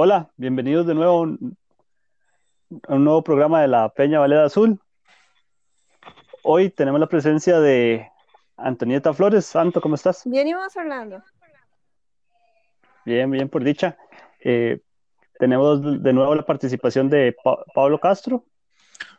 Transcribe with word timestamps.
Hola, 0.00 0.30
bienvenidos 0.36 0.86
de 0.86 0.94
nuevo 0.94 1.10
a 1.10 1.20
un, 1.22 1.58
a 2.86 2.94
un 2.94 3.02
nuevo 3.02 3.24
programa 3.24 3.62
de 3.62 3.66
la 3.66 3.88
Peña 3.88 4.20
Valeda 4.20 4.44
Azul. 4.44 4.78
Hoy 6.44 6.70
tenemos 6.70 7.00
la 7.00 7.08
presencia 7.08 7.58
de 7.58 8.08
Antonieta 8.56 9.12
Flores. 9.12 9.44
Santo, 9.44 9.80
¿cómo 9.80 9.96
estás? 9.96 10.22
Bien, 10.24 10.46
y 10.46 10.54
vos, 10.54 10.76
Orlando. 10.76 11.20
Bien, 13.04 13.28
bien, 13.28 13.48
por 13.48 13.64
dicha. 13.64 13.98
Eh, 14.38 14.78
tenemos 15.40 15.82
de 16.00 16.12
nuevo 16.12 16.32
la 16.32 16.46
participación 16.46 17.10
de 17.10 17.36
Pa- 17.42 17.64
Pablo 17.74 17.98
Castro. 17.98 18.44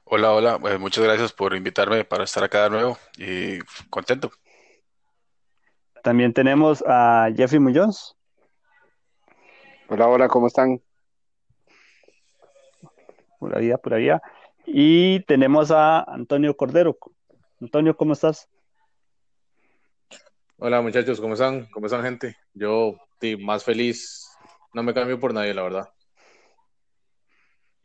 Hola, 0.05 0.32
hola, 0.32 0.59
eh, 0.63 0.77
muchas 0.77 1.04
gracias 1.04 1.34
por 1.34 1.54
invitarme 1.57 2.05
para 2.05 2.23
estar 2.23 2.41
acá 2.41 2.63
de 2.63 2.70
nuevo 2.70 2.98
y 3.18 3.59
contento. 3.90 4.32
También 6.04 6.34
tenemos 6.34 6.82
a 6.88 7.27
Jeffrey 7.35 7.59
Muñoz. 7.59 8.16
Hola, 9.91 10.07
hola, 10.07 10.27
¿cómo 10.27 10.45
están? 10.45 10.79
Por 13.39 13.57
ahí, 13.57 13.71
por 13.81 13.95
ahí. 13.95 14.09
Y 14.67 15.21
tenemos 15.21 15.71
a 15.71 16.02
Antonio 16.03 16.55
Cordero. 16.55 16.95
Antonio, 17.59 17.98
¿cómo 17.98 18.13
estás? 18.13 18.48
Hola 20.59 20.79
muchachos, 20.84 21.20
¿cómo 21.20 21.34
están? 21.34 21.65
¿Cómo 21.71 21.87
están 21.87 22.04
gente? 22.04 22.35
Yo 22.54 22.98
sí, 23.20 23.35
más 23.35 23.63
feliz, 23.63 24.29
no 24.76 24.84
me 24.84 24.93
cambio 24.93 25.20
por 25.20 25.34
nadie, 25.34 25.55
la 25.55 25.63
verdad. 25.63 25.90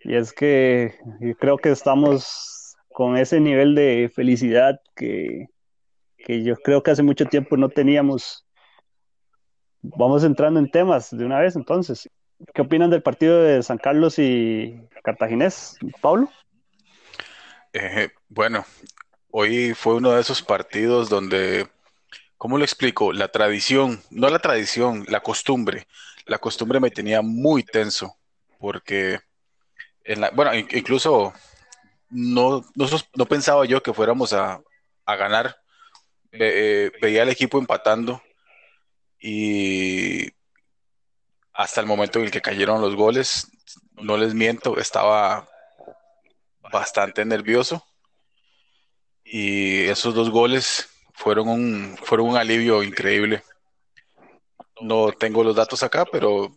Y 0.00 0.14
es 0.14 0.34
que 0.34 0.98
yo 1.20 1.34
creo 1.36 1.56
que 1.56 1.70
estamos 1.70 2.76
con 2.90 3.16
ese 3.16 3.40
nivel 3.40 3.74
de 3.74 4.12
felicidad 4.14 4.78
que, 4.94 5.46
que 6.18 6.44
yo 6.44 6.56
creo 6.56 6.82
que 6.82 6.90
hace 6.90 7.02
mucho 7.02 7.24
tiempo 7.24 7.56
no 7.56 7.70
teníamos. 7.70 8.43
Vamos 9.84 10.24
entrando 10.24 10.58
en 10.58 10.70
temas 10.70 11.14
de 11.14 11.24
una 11.26 11.38
vez, 11.40 11.56
entonces. 11.56 12.08
¿Qué 12.54 12.62
opinan 12.62 12.88
del 12.90 13.02
partido 13.02 13.42
de 13.42 13.62
San 13.62 13.76
Carlos 13.76 14.18
y 14.18 14.80
Cartaginés, 15.02 15.76
Pablo? 16.00 16.30
Eh, 17.74 18.08
bueno, 18.28 18.64
hoy 19.30 19.74
fue 19.74 19.94
uno 19.94 20.12
de 20.12 20.22
esos 20.22 20.40
partidos 20.40 21.10
donde, 21.10 21.68
¿cómo 22.38 22.56
lo 22.56 22.64
explico? 22.64 23.12
La 23.12 23.28
tradición, 23.28 24.00
no 24.10 24.30
la 24.30 24.38
tradición, 24.38 25.04
la 25.08 25.20
costumbre. 25.20 25.86
La 26.24 26.38
costumbre 26.38 26.80
me 26.80 26.90
tenía 26.90 27.20
muy 27.20 27.62
tenso 27.62 28.16
porque, 28.58 29.20
en 30.04 30.22
la, 30.22 30.30
bueno, 30.30 30.54
in- 30.54 30.68
incluso 30.72 31.34
no, 32.08 32.64
no, 32.74 32.86
no 33.14 33.26
pensaba 33.26 33.66
yo 33.66 33.82
que 33.82 33.92
fuéramos 33.92 34.32
a, 34.32 34.62
a 35.04 35.16
ganar. 35.16 35.58
Ve- 36.32 36.86
eh, 36.86 36.92
veía 37.02 37.22
al 37.22 37.28
equipo 37.28 37.58
empatando 37.58 38.22
y 39.26 40.34
hasta 41.54 41.80
el 41.80 41.86
momento 41.86 42.18
en 42.18 42.26
el 42.26 42.30
que 42.30 42.42
cayeron 42.42 42.82
los 42.82 42.94
goles, 42.94 43.50
no 43.94 44.18
les 44.18 44.34
miento, 44.34 44.76
estaba 44.76 45.48
bastante 46.70 47.24
nervioso 47.24 47.82
y 49.24 49.84
esos 49.84 50.14
dos 50.14 50.28
goles 50.28 50.90
fueron 51.14 51.48
un, 51.48 51.96
fueron 52.02 52.28
un 52.28 52.36
alivio 52.36 52.82
increíble. 52.82 53.42
No 54.82 55.10
tengo 55.12 55.42
los 55.42 55.56
datos 55.56 55.82
acá, 55.82 56.04
pero 56.04 56.54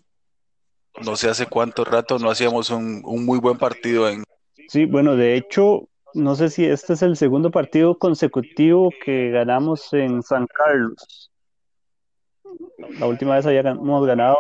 no 1.02 1.16
sé 1.16 1.30
hace 1.30 1.46
cuánto 1.46 1.86
rato 1.86 2.20
no 2.20 2.30
hacíamos 2.30 2.70
un, 2.70 3.02
un 3.06 3.26
muy 3.26 3.40
buen 3.40 3.58
partido 3.58 4.10
en... 4.10 4.26
Sí, 4.68 4.84
bueno, 4.84 5.16
de 5.16 5.38
hecho, 5.38 5.88
no 6.14 6.36
sé 6.36 6.50
si 6.50 6.66
este 6.66 6.94
es 6.94 7.02
el 7.02 7.16
segundo 7.16 7.50
partido 7.50 7.98
consecutivo 7.98 8.92
que 9.06 9.30
ganamos 9.30 9.94
en 9.94 10.22
San 10.22 10.48
Carlos. 10.48 11.32
La 13.00 13.08
última 13.08 13.36
vez 13.36 13.46
habíamos 13.46 14.06
ganado 14.06 14.38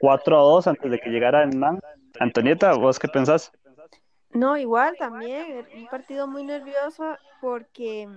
4 0.00 0.36
a 0.36 0.42
2 0.42 0.66
antes 0.66 0.90
de 0.90 0.98
que 0.98 1.10
llegara 1.10 1.42
Hernán. 1.42 1.80
Antonieta, 2.18 2.74
¿vos 2.74 2.98
qué 2.98 3.08
pensás? 3.08 3.52
No, 4.30 4.56
igual 4.56 4.96
también, 4.98 5.66
un 5.76 5.86
partido 5.88 6.26
muy 6.26 6.42
nervioso 6.42 7.16
porque, 7.40 8.08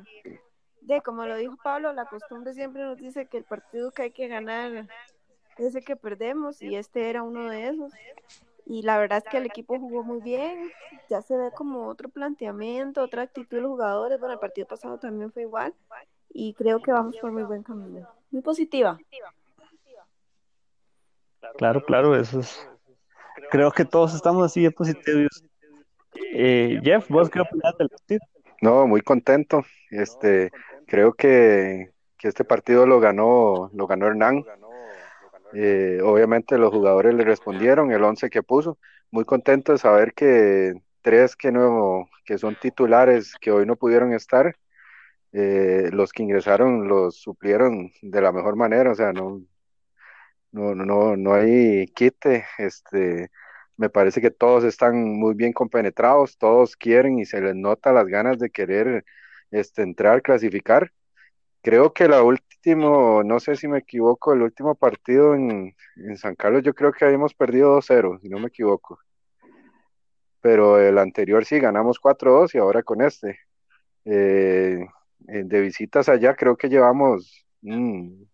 de 0.82 1.02
como 1.02 1.26
lo 1.26 1.36
dijo 1.36 1.58
Pablo, 1.62 1.92
la 1.92 2.06
costumbre 2.06 2.54
siempre 2.54 2.84
nos 2.84 2.98
dice 2.98 3.28
que 3.28 3.38
el 3.38 3.44
partido 3.44 3.92
que 3.92 4.04
hay 4.04 4.12
que 4.12 4.28
ganar 4.28 4.88
es 5.58 5.76
el 5.76 5.84
que 5.84 5.96
perdemos 5.96 6.62
y 6.62 6.76
este 6.76 7.10
era 7.10 7.24
uno 7.24 7.50
de 7.50 7.68
esos. 7.68 7.92
Y 8.66 8.82
la 8.82 8.98
verdad 8.98 9.20
es 9.20 9.30
que 9.30 9.38
el 9.38 9.46
equipo 9.46 9.78
jugó 9.78 10.04
muy 10.04 10.22
bien, 10.22 10.72
ya 11.10 11.22
se 11.22 11.38
ve 11.38 11.52
como 11.52 11.88
otro 11.88 12.10
planteamiento, 12.10 13.04
otra 13.04 13.24
actitud 13.24 13.58
de 13.58 13.62
los 13.62 13.72
jugadores. 13.72 14.20
Bueno, 14.20 14.34
el 14.34 14.40
partido 14.40 14.68
pasado 14.68 14.98
también 14.98 15.32
fue 15.32 15.44
igual 15.44 15.74
y 16.30 16.54
creo 16.54 16.82
que 16.82 16.92
vamos 16.92 17.18
por 17.18 17.32
muy 17.32 17.44
buen 17.44 17.62
camino. 17.62 18.08
Muy 18.32 18.42
positiva. 18.42 18.98
Claro, 21.58 21.84
claro, 21.84 22.16
eso 22.16 22.40
es. 22.40 22.68
Creo 23.52 23.72
que 23.72 23.86
todos 23.86 24.14
estamos 24.14 24.44
así 24.46 24.64
de 24.64 24.72
positivos. 24.72 25.44
Eh, 26.34 26.80
Jeff, 26.84 27.10
¿vos 27.10 27.30
qué 27.30 27.42
opinas 27.42 27.78
del 27.78 27.90
partido? 27.90 28.20
No, 28.62 28.88
muy 28.88 29.02
contento. 29.02 29.64
Este, 29.92 30.52
creo 30.88 31.14
que, 31.14 31.92
que 32.18 32.28
este 32.28 32.44
partido 32.44 32.86
lo 32.86 33.00
ganó, 33.00 33.70
lo 33.74 33.88
ganó 33.88 34.08
Hernán. 34.08 34.44
Eh, 35.54 36.00
obviamente 36.04 36.58
los 36.58 36.72
jugadores 36.72 37.14
le 37.14 37.24
respondieron 37.24 37.92
el 37.92 38.04
11 38.04 38.30
que 38.30 38.44
puso. 38.44 38.78
Muy 39.12 39.24
contento 39.24 39.72
de 39.72 39.78
saber 39.78 40.14
que 40.14 40.74
tres 41.02 41.36
que 41.36 41.52
no, 41.52 42.10
que 42.26 42.38
son 42.38 42.58
titulares 42.60 43.34
que 43.40 43.52
hoy 43.52 43.66
no 43.66 43.76
pudieron 43.76 44.12
estar, 44.14 44.56
eh, 45.38 45.90
los 45.92 46.14
que 46.14 46.24
ingresaron 46.24 46.88
los 46.88 47.18
suplieron 47.18 47.92
de 48.02 48.22
la 48.22 48.32
mejor 48.32 48.56
manera. 48.56 48.92
O 48.92 48.96
sea, 48.96 49.12
no, 49.12 49.42
no, 50.52 50.76
no, 50.76 51.18
no 51.18 51.34
hay 51.34 51.88
quite. 51.88 52.46
Este, 52.58 53.32
me 53.78 53.90
parece 53.90 54.22
que 54.22 54.32
todos 54.32 54.64
están 54.64 54.96
muy 55.04 55.36
bien 55.36 55.54
compenetrados, 55.54 56.38
todos 56.38 56.78
quieren 56.78 57.20
y 57.20 57.26
se 57.26 57.42
les 57.42 57.56
nota 57.56 57.92
las 57.94 58.08
ganas 58.08 58.40
de 58.40 58.50
querer 58.50 59.06
este, 59.52 59.84
entrar, 59.84 60.22
clasificar. 60.22 60.94
Creo 61.62 61.94
que 61.94 62.08
la 62.08 62.24
último, 62.24 63.24
no 63.24 63.40
sé 63.40 63.56
si 63.58 63.68
me 63.68 63.80
equivoco, 63.80 64.34
el 64.34 64.44
último 64.44 64.76
partido 64.76 65.36
en, 65.36 65.76
en 65.98 66.18
San 66.18 66.36
Carlos, 66.36 66.64
yo 66.64 66.74
creo 66.76 66.94
que 66.94 67.06
habíamos 67.06 67.34
perdido 67.34 67.78
2-0, 67.78 68.20
si 68.22 68.30
no 68.30 68.40
me 68.40 68.48
equivoco. 68.48 69.00
Pero 70.42 70.80
el 70.80 70.98
anterior 71.00 71.44
sí, 71.46 71.60
ganamos 71.60 72.00
4-2 72.00 72.56
y 72.56 72.60
ahora 72.60 72.84
con 72.84 73.02
este. 73.02 73.40
Eh, 74.06 74.86
eh, 75.28 75.44
de 75.46 75.62
visitas 75.62 76.10
allá 76.10 76.36
creo 76.36 76.56
que 76.58 76.70
llevamos 76.70 77.46
un 77.62 78.30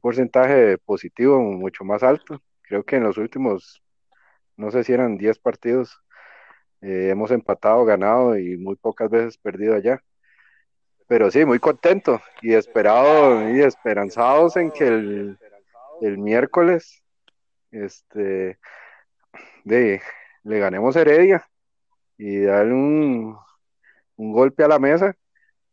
porcentaje 0.00 0.78
positivo 0.78 1.40
mucho 1.40 1.84
más 1.84 2.02
alto. 2.02 2.40
Creo 2.62 2.84
que 2.84 2.96
en 2.96 3.04
los 3.04 3.18
últimos, 3.18 3.82
no 4.56 4.70
sé 4.70 4.84
si 4.84 4.92
eran 4.92 5.16
10 5.16 5.38
partidos, 5.38 6.00
eh, 6.82 7.08
hemos 7.10 7.30
empatado, 7.30 7.84
ganado 7.84 8.38
y 8.38 8.56
muy 8.58 8.76
pocas 8.76 9.10
veces 9.10 9.38
perdido 9.38 9.74
allá. 9.74 10.02
Pero 11.08 11.30
sí, 11.30 11.44
muy 11.44 11.58
contento 11.58 12.20
y 12.42 12.54
esperado 12.54 13.48
y 13.50 13.62
esperanzados 13.62 14.56
en 14.56 14.70
que 14.72 14.88
el, 14.88 15.38
el 16.02 16.18
miércoles 16.18 17.02
este, 17.70 18.58
de, 19.64 20.00
le 20.44 20.58
ganemos 20.58 20.96
Heredia 20.96 21.46
y 22.18 22.40
darle 22.42 22.74
un, 22.74 23.36
un 24.16 24.32
golpe 24.32 24.64
a 24.64 24.68
la 24.68 24.78
mesa 24.78 25.16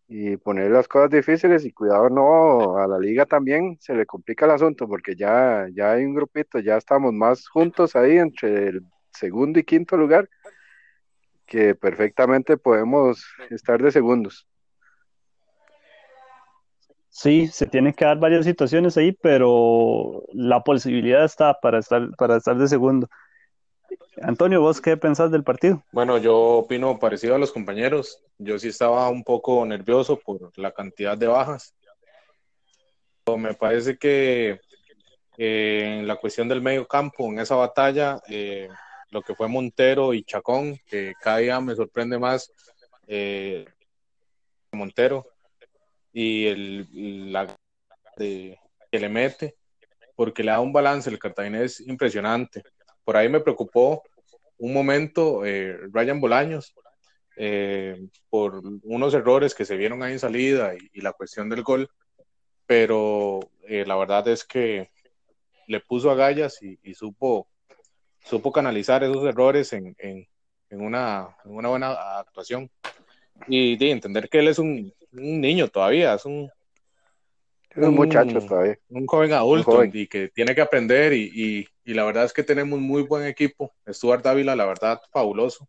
y 0.08 0.38
poner 0.38 0.72
las 0.72 0.88
cosas 0.88 1.10
difíciles 1.10 1.66
y 1.66 1.72
cuidado 1.72 2.10
no 2.10 2.78
a 2.78 2.88
la 2.88 3.00
liga 3.00 3.26
también 3.26 3.78
se 3.80 3.96
le 3.96 4.06
complica 4.06 4.46
el 4.46 4.52
asunto 4.52 4.88
porque 4.88 5.16
ya, 5.16 5.68
ya 5.74 5.92
hay 5.94 6.06
un 6.06 6.14
grupito, 6.14 6.60
ya 6.60 6.78
estamos 6.78 7.14
más 7.14 7.48
juntos 7.48 7.96
ahí 7.96 8.18
entre 8.18 8.70
el 8.70 8.82
segundo 9.12 9.60
y 9.60 9.64
quinto 9.64 9.98
lugar 9.98 10.30
que 11.46 11.76
perfectamente 11.76 12.58
podemos 12.58 13.26
estar 13.50 13.82
de 13.82 13.92
segundos. 13.92 14.48
Sí, 17.10 17.48
se 17.48 17.68
tienen 17.68 17.94
que 17.94 18.06
dar 18.06 18.18
varias 18.18 18.44
situaciones 18.44 18.98
ahí, 18.98 19.12
pero 19.12 20.24
la 20.34 20.64
posibilidad 20.64 21.24
está 21.24 21.54
para 21.60 21.78
estar, 21.78 22.10
para 22.18 22.38
estar 22.38 22.58
de 22.58 22.68
segundo. 22.68 23.08
Antonio, 24.22 24.62
¿vos 24.62 24.80
qué 24.80 24.98
pensás 24.98 25.32
del 25.32 25.44
partido? 25.44 25.84
Bueno, 25.92 26.18
yo 26.18 26.38
opino 26.38 27.00
parecido 27.00 27.36
a 27.36 27.40
los 27.40 27.52
compañeros. 27.52 28.20
Yo 28.38 28.58
sí 28.60 28.70
estaba 28.70 29.10
un 29.10 29.24
poco 29.24 29.66
nervioso 29.66 30.20
por 30.20 30.52
la 30.58 30.72
cantidad 30.72 31.18
de 31.18 31.28
bajas. 31.28 31.74
Pero 33.24 33.38
me 33.38 33.54
parece 33.54 33.98
que 33.98 34.60
eh, 35.38 35.98
en 36.00 36.08
la 36.08 36.16
cuestión 36.18 36.48
del 36.48 36.62
medio 36.62 36.88
campo, 36.88 37.26
en 37.28 37.40
esa 37.40 37.56
batalla, 37.56 38.22
eh, 38.28 38.70
lo 39.10 39.22
que 39.22 39.36
fue 39.36 39.48
Montero 39.48 40.14
y 40.14 40.24
Chacón, 40.24 40.78
que 40.86 41.14
cada 41.22 41.38
día 41.38 41.60
me 41.60 41.76
sorprende 41.76 42.20
más 42.20 42.52
eh, 43.08 43.66
Montero 44.72 45.28
y 46.12 46.48
el, 46.48 47.32
la 47.32 47.48
que 48.18 48.60
le 48.92 49.10
mete, 49.10 49.56
porque 50.16 50.44
le 50.44 50.52
da 50.52 50.60
un 50.60 50.74
balance 50.74 51.10
el 51.10 51.20
cartaginés 51.20 51.80
impresionante. 51.82 52.64
Por 53.04 53.18
ahí 53.18 53.30
me 53.30 53.40
preocupó 53.40 54.04
un 54.58 54.74
momento 54.74 55.46
eh, 55.46 55.78
Ryan 55.92 56.22
Bolaños 56.22 56.74
eh, 57.36 58.08
por 58.30 58.62
unos 58.84 59.14
errores 59.14 59.56
que 59.56 59.66
se 59.66 59.78
vieron 59.78 60.04
ahí 60.04 60.14
en 60.14 60.20
salida 60.20 60.76
y, 60.76 60.90
y 60.94 61.02
la 61.02 61.14
cuestión 61.14 61.50
del 61.50 61.64
gol, 61.64 61.90
pero 62.66 63.40
eh, 63.68 63.86
la 63.86 63.96
verdad 63.96 64.28
es 64.28 64.44
que 64.44 64.92
le 65.68 65.80
puso 65.80 66.12
agallas 66.12 66.62
y, 66.62 66.80
y 66.84 66.94
supo 66.94 67.48
supo 68.24 68.52
canalizar 68.52 69.04
esos 69.04 69.26
errores 69.26 69.74
en, 69.74 69.96
en, 70.00 70.28
en, 70.70 70.82
una, 70.82 71.36
en 71.46 71.52
una, 71.52 71.70
buena 71.70 72.20
actuación. 72.20 72.70
Y 73.48 73.76
de 73.78 73.92
entender 73.92 74.30
que 74.30 74.40
él 74.40 74.48
es 74.48 74.60
un, 74.60 74.94
un 75.12 75.42
niño 75.42 75.68
todavía, 75.68 76.14
es 76.14 76.26
un, 76.26 76.50
un, 77.76 77.96
muchacho 77.96 78.40
todavía. 78.42 78.78
Un 78.90 79.06
joven 79.06 79.34
adulto 79.34 79.84
y 79.84 80.08
que 80.08 80.30
tiene 80.30 80.54
que 80.56 80.62
aprender 80.62 81.14
y, 81.14 81.32
y, 81.34 81.68
y, 81.84 81.94
la 81.94 82.04
verdad 82.04 82.26
es 82.26 82.34
que 82.34 82.44
tenemos 82.44 82.80
muy 82.80 83.04
buen 83.04 83.26
equipo. 83.26 83.74
Stuart 83.88 84.24
Dávila, 84.24 84.56
la 84.56 84.66
verdad, 84.66 85.02
fabuloso. 85.12 85.68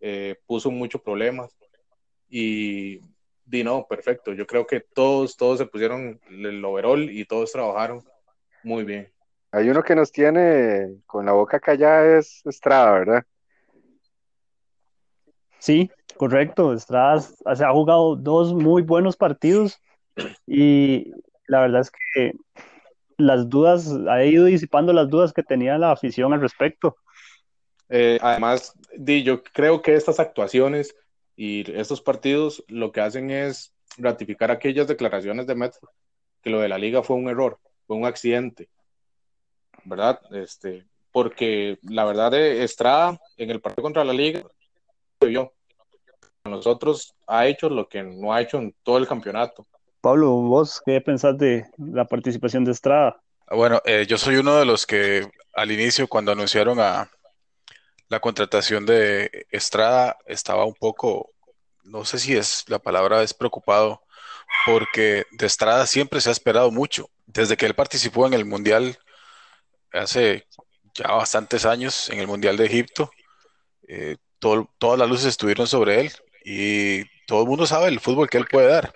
Eh, 0.00 0.36
puso 0.46 0.70
muchos 0.70 1.00
problemas 1.00 1.56
y 2.28 3.00
di 3.44 3.64
no, 3.64 3.86
perfecto. 3.88 4.32
Yo 4.32 4.46
creo 4.46 4.66
que 4.66 4.80
todos, 4.80 5.36
todos 5.36 5.58
se 5.58 5.66
pusieron 5.66 6.20
el 6.28 6.64
overall 6.64 7.10
y 7.10 7.24
todos 7.24 7.50
trabajaron 7.50 8.04
muy 8.62 8.84
bien. 8.84 9.10
Hay 9.50 9.68
uno 9.70 9.82
que 9.82 9.96
nos 9.96 10.12
tiene 10.12 10.98
con 11.06 11.24
la 11.24 11.32
boca 11.32 11.58
callada, 11.58 12.18
es 12.18 12.44
Estrada, 12.44 12.92
¿verdad? 12.92 13.24
Sí, 15.58 15.90
correcto. 16.16 16.74
Estrada 16.74 17.20
se 17.20 17.64
ha 17.64 17.72
jugado 17.72 18.14
dos 18.14 18.54
muy 18.54 18.82
buenos 18.82 19.16
partidos 19.16 19.80
y 20.46 21.12
la 21.48 21.60
verdad 21.60 21.80
es 21.80 21.90
que 21.90 22.32
las 23.16 23.48
dudas, 23.48 23.92
ha 24.08 24.24
ido 24.24 24.44
disipando 24.44 24.92
las 24.92 25.10
dudas 25.10 25.32
que 25.32 25.42
tenía 25.42 25.76
la 25.76 25.90
afición 25.90 26.32
al 26.32 26.40
respecto. 26.40 26.96
Eh, 27.88 28.18
además, 28.20 28.74
di, 28.96 29.24
yo 29.24 29.42
creo 29.42 29.82
que 29.82 29.94
estas 29.94 30.20
actuaciones 30.20 30.94
y 31.34 31.70
estos 31.72 32.00
partidos 32.00 32.64
lo 32.68 32.92
que 32.92 33.00
hacen 33.00 33.30
es 33.30 33.72
ratificar 33.96 34.50
aquellas 34.50 34.86
declaraciones 34.86 35.46
de 35.46 35.54
Metro, 35.54 35.90
que 36.42 36.50
lo 36.50 36.60
de 36.60 36.68
la 36.68 36.78
liga 36.78 37.02
fue 37.02 37.16
un 37.16 37.28
error, 37.28 37.58
fue 37.86 37.96
un 37.96 38.06
accidente, 38.06 38.68
¿verdad? 39.84 40.20
Este, 40.32 40.86
porque 41.10 41.78
la 41.82 42.04
verdad 42.04 42.30
de 42.30 42.62
Estrada 42.62 43.18
en 43.36 43.50
el 43.50 43.60
partido 43.60 43.82
contra 43.82 44.04
la 44.04 44.12
liga, 44.12 44.44
yo, 45.20 45.52
nosotros 46.44 47.14
ha 47.26 47.46
hecho 47.46 47.68
lo 47.68 47.88
que 47.88 48.02
no 48.02 48.32
ha 48.32 48.40
hecho 48.40 48.58
en 48.58 48.74
todo 48.82 48.98
el 48.98 49.08
campeonato. 49.08 49.66
Pablo, 50.00 50.30
vos, 50.30 50.80
¿qué 50.86 51.00
pensás 51.00 51.36
de 51.38 51.66
la 51.76 52.04
participación 52.04 52.64
de 52.64 52.72
Estrada? 52.72 53.20
Bueno, 53.50 53.80
eh, 53.84 54.06
yo 54.06 54.18
soy 54.18 54.36
uno 54.36 54.56
de 54.56 54.64
los 54.64 54.86
que 54.86 55.28
al 55.54 55.72
inicio, 55.72 56.06
cuando 56.06 56.32
anunciaron 56.32 56.78
a 56.80 57.10
la 58.08 58.20
contratación 58.20 58.86
de 58.86 59.46
Estrada, 59.50 60.16
estaba 60.26 60.64
un 60.64 60.74
poco, 60.74 61.30
no 61.82 62.04
sé 62.04 62.18
si 62.18 62.36
es 62.36 62.64
la 62.68 62.78
palabra, 62.78 63.22
es 63.22 63.34
preocupado, 63.34 64.02
porque 64.66 65.24
de 65.32 65.46
Estrada 65.46 65.86
siempre 65.86 66.20
se 66.20 66.28
ha 66.28 66.32
esperado 66.32 66.70
mucho. 66.70 67.10
Desde 67.26 67.56
que 67.56 67.66
él 67.66 67.74
participó 67.74 68.26
en 68.26 68.34
el 68.34 68.44
Mundial 68.44 68.98
hace 69.92 70.46
ya 70.94 71.12
bastantes 71.12 71.64
años, 71.64 72.08
en 72.10 72.20
el 72.20 72.26
Mundial 72.26 72.56
de 72.56 72.66
Egipto, 72.66 73.10
eh, 73.88 74.16
todas 74.38 74.98
las 74.98 75.08
luces 75.08 75.26
estuvieron 75.26 75.66
sobre 75.66 76.02
él 76.02 76.12
y 76.44 77.04
todo 77.26 77.42
el 77.42 77.48
mundo 77.48 77.66
sabe 77.66 77.88
el 77.88 78.00
fútbol 78.00 78.30
que 78.30 78.38
él 78.38 78.46
puede 78.46 78.68
dar. 78.68 78.92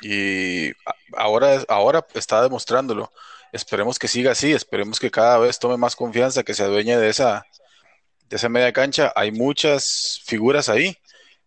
Y 0.00 0.72
ahora, 1.16 1.62
ahora 1.68 2.06
está 2.14 2.42
demostrándolo. 2.42 3.10
Esperemos 3.52 3.98
que 3.98 4.08
siga 4.08 4.32
así, 4.32 4.52
esperemos 4.52 5.00
que 5.00 5.10
cada 5.10 5.38
vez 5.38 5.58
tome 5.58 5.76
más 5.76 5.96
confianza, 5.96 6.42
que 6.42 6.54
se 6.54 6.62
adueñe 6.62 6.96
de 6.96 7.08
esa, 7.08 7.44
de 8.28 8.36
esa 8.36 8.48
media 8.48 8.72
cancha. 8.72 9.12
Hay 9.16 9.32
muchas 9.32 10.22
figuras 10.24 10.68
ahí. 10.68 10.96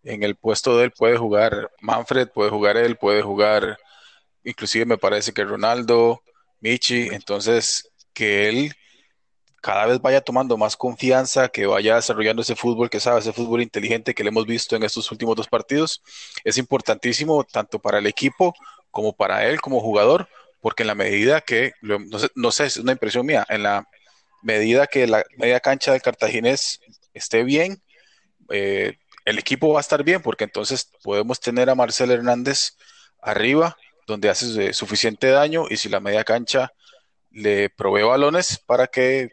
En 0.02 0.22
el 0.22 0.36
puesto 0.36 0.76
de 0.76 0.84
él 0.84 0.90
puede 0.92 1.16
jugar 1.16 1.70
Manfred, 1.80 2.28
puede 2.28 2.50
jugar 2.50 2.76
él, 2.76 2.96
puede 2.96 3.22
jugar, 3.22 3.78
inclusive 4.44 4.84
me 4.84 4.98
parece 4.98 5.32
que 5.32 5.44
Ronaldo, 5.44 6.22
Michi. 6.60 7.08
Entonces, 7.08 7.90
que 8.12 8.48
él 8.48 8.74
cada 9.64 9.86
vez 9.86 9.98
vaya 9.98 10.20
tomando 10.20 10.58
más 10.58 10.76
confianza, 10.76 11.48
que 11.48 11.64
vaya 11.64 11.94
desarrollando 11.94 12.42
ese 12.42 12.54
fútbol 12.54 12.90
que 12.90 13.00
sabe, 13.00 13.20
ese 13.20 13.32
fútbol 13.32 13.62
inteligente 13.62 14.14
que 14.14 14.22
le 14.22 14.28
hemos 14.28 14.44
visto 14.44 14.76
en 14.76 14.82
estos 14.82 15.10
últimos 15.10 15.36
dos 15.36 15.48
partidos, 15.48 16.02
es 16.44 16.58
importantísimo 16.58 17.44
tanto 17.44 17.78
para 17.78 17.96
el 17.96 18.06
equipo 18.06 18.54
como 18.90 19.14
para 19.14 19.46
él 19.46 19.62
como 19.62 19.80
jugador, 19.80 20.28
porque 20.60 20.82
en 20.82 20.88
la 20.88 20.94
medida 20.94 21.40
que, 21.40 21.72
no 21.80 22.52
sé, 22.52 22.66
es 22.66 22.76
una 22.76 22.92
impresión 22.92 23.24
mía, 23.24 23.46
en 23.48 23.62
la 23.62 23.88
medida 24.42 24.86
que 24.86 25.06
la 25.06 25.24
media 25.38 25.60
cancha 25.60 25.92
del 25.92 26.02
cartaginés 26.02 26.80
esté 27.14 27.42
bien, 27.42 27.82
eh, 28.50 28.98
el 29.24 29.38
equipo 29.38 29.72
va 29.72 29.78
a 29.78 29.86
estar 29.86 30.04
bien, 30.04 30.20
porque 30.20 30.44
entonces 30.44 30.90
podemos 31.02 31.40
tener 31.40 31.70
a 31.70 31.74
Marcel 31.74 32.10
Hernández 32.10 32.76
arriba, 33.22 33.78
donde 34.06 34.28
hace 34.28 34.74
suficiente 34.74 35.28
daño, 35.28 35.64
y 35.70 35.78
si 35.78 35.88
la 35.88 36.00
media 36.00 36.22
cancha 36.22 36.70
le 37.30 37.70
provee 37.70 38.02
balones 38.02 38.58
para 38.58 38.88
que 38.88 39.30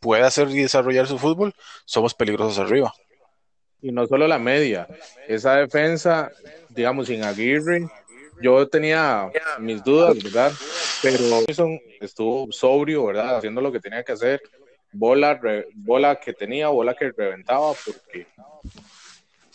puede 0.00 0.22
hacer 0.22 0.48
y 0.50 0.62
desarrollar 0.62 1.06
su 1.06 1.18
fútbol, 1.18 1.54
somos 1.84 2.14
peligrosos 2.14 2.58
arriba. 2.58 2.92
Y 3.82 3.92
no 3.92 4.06
solo 4.06 4.28
la 4.28 4.38
media, 4.38 4.86
esa 5.26 5.56
defensa, 5.56 6.30
digamos, 6.68 7.06
sin 7.06 7.24
Aguirre, 7.24 7.88
yo 8.42 8.68
tenía 8.68 9.30
mis 9.58 9.82
dudas, 9.82 10.22
¿verdad? 10.22 10.52
Pero 11.02 11.44
estuvo 12.00 12.50
sobrio, 12.52 13.06
¿verdad? 13.06 13.36
Haciendo 13.36 13.60
lo 13.60 13.72
que 13.72 13.80
tenía 13.80 14.02
que 14.02 14.12
hacer. 14.12 14.42
Bola, 14.92 15.40
bola 15.74 16.16
que 16.16 16.32
tenía, 16.32 16.68
bola 16.68 16.94
que 16.94 17.12
reventaba, 17.16 17.72
porque, 17.84 18.26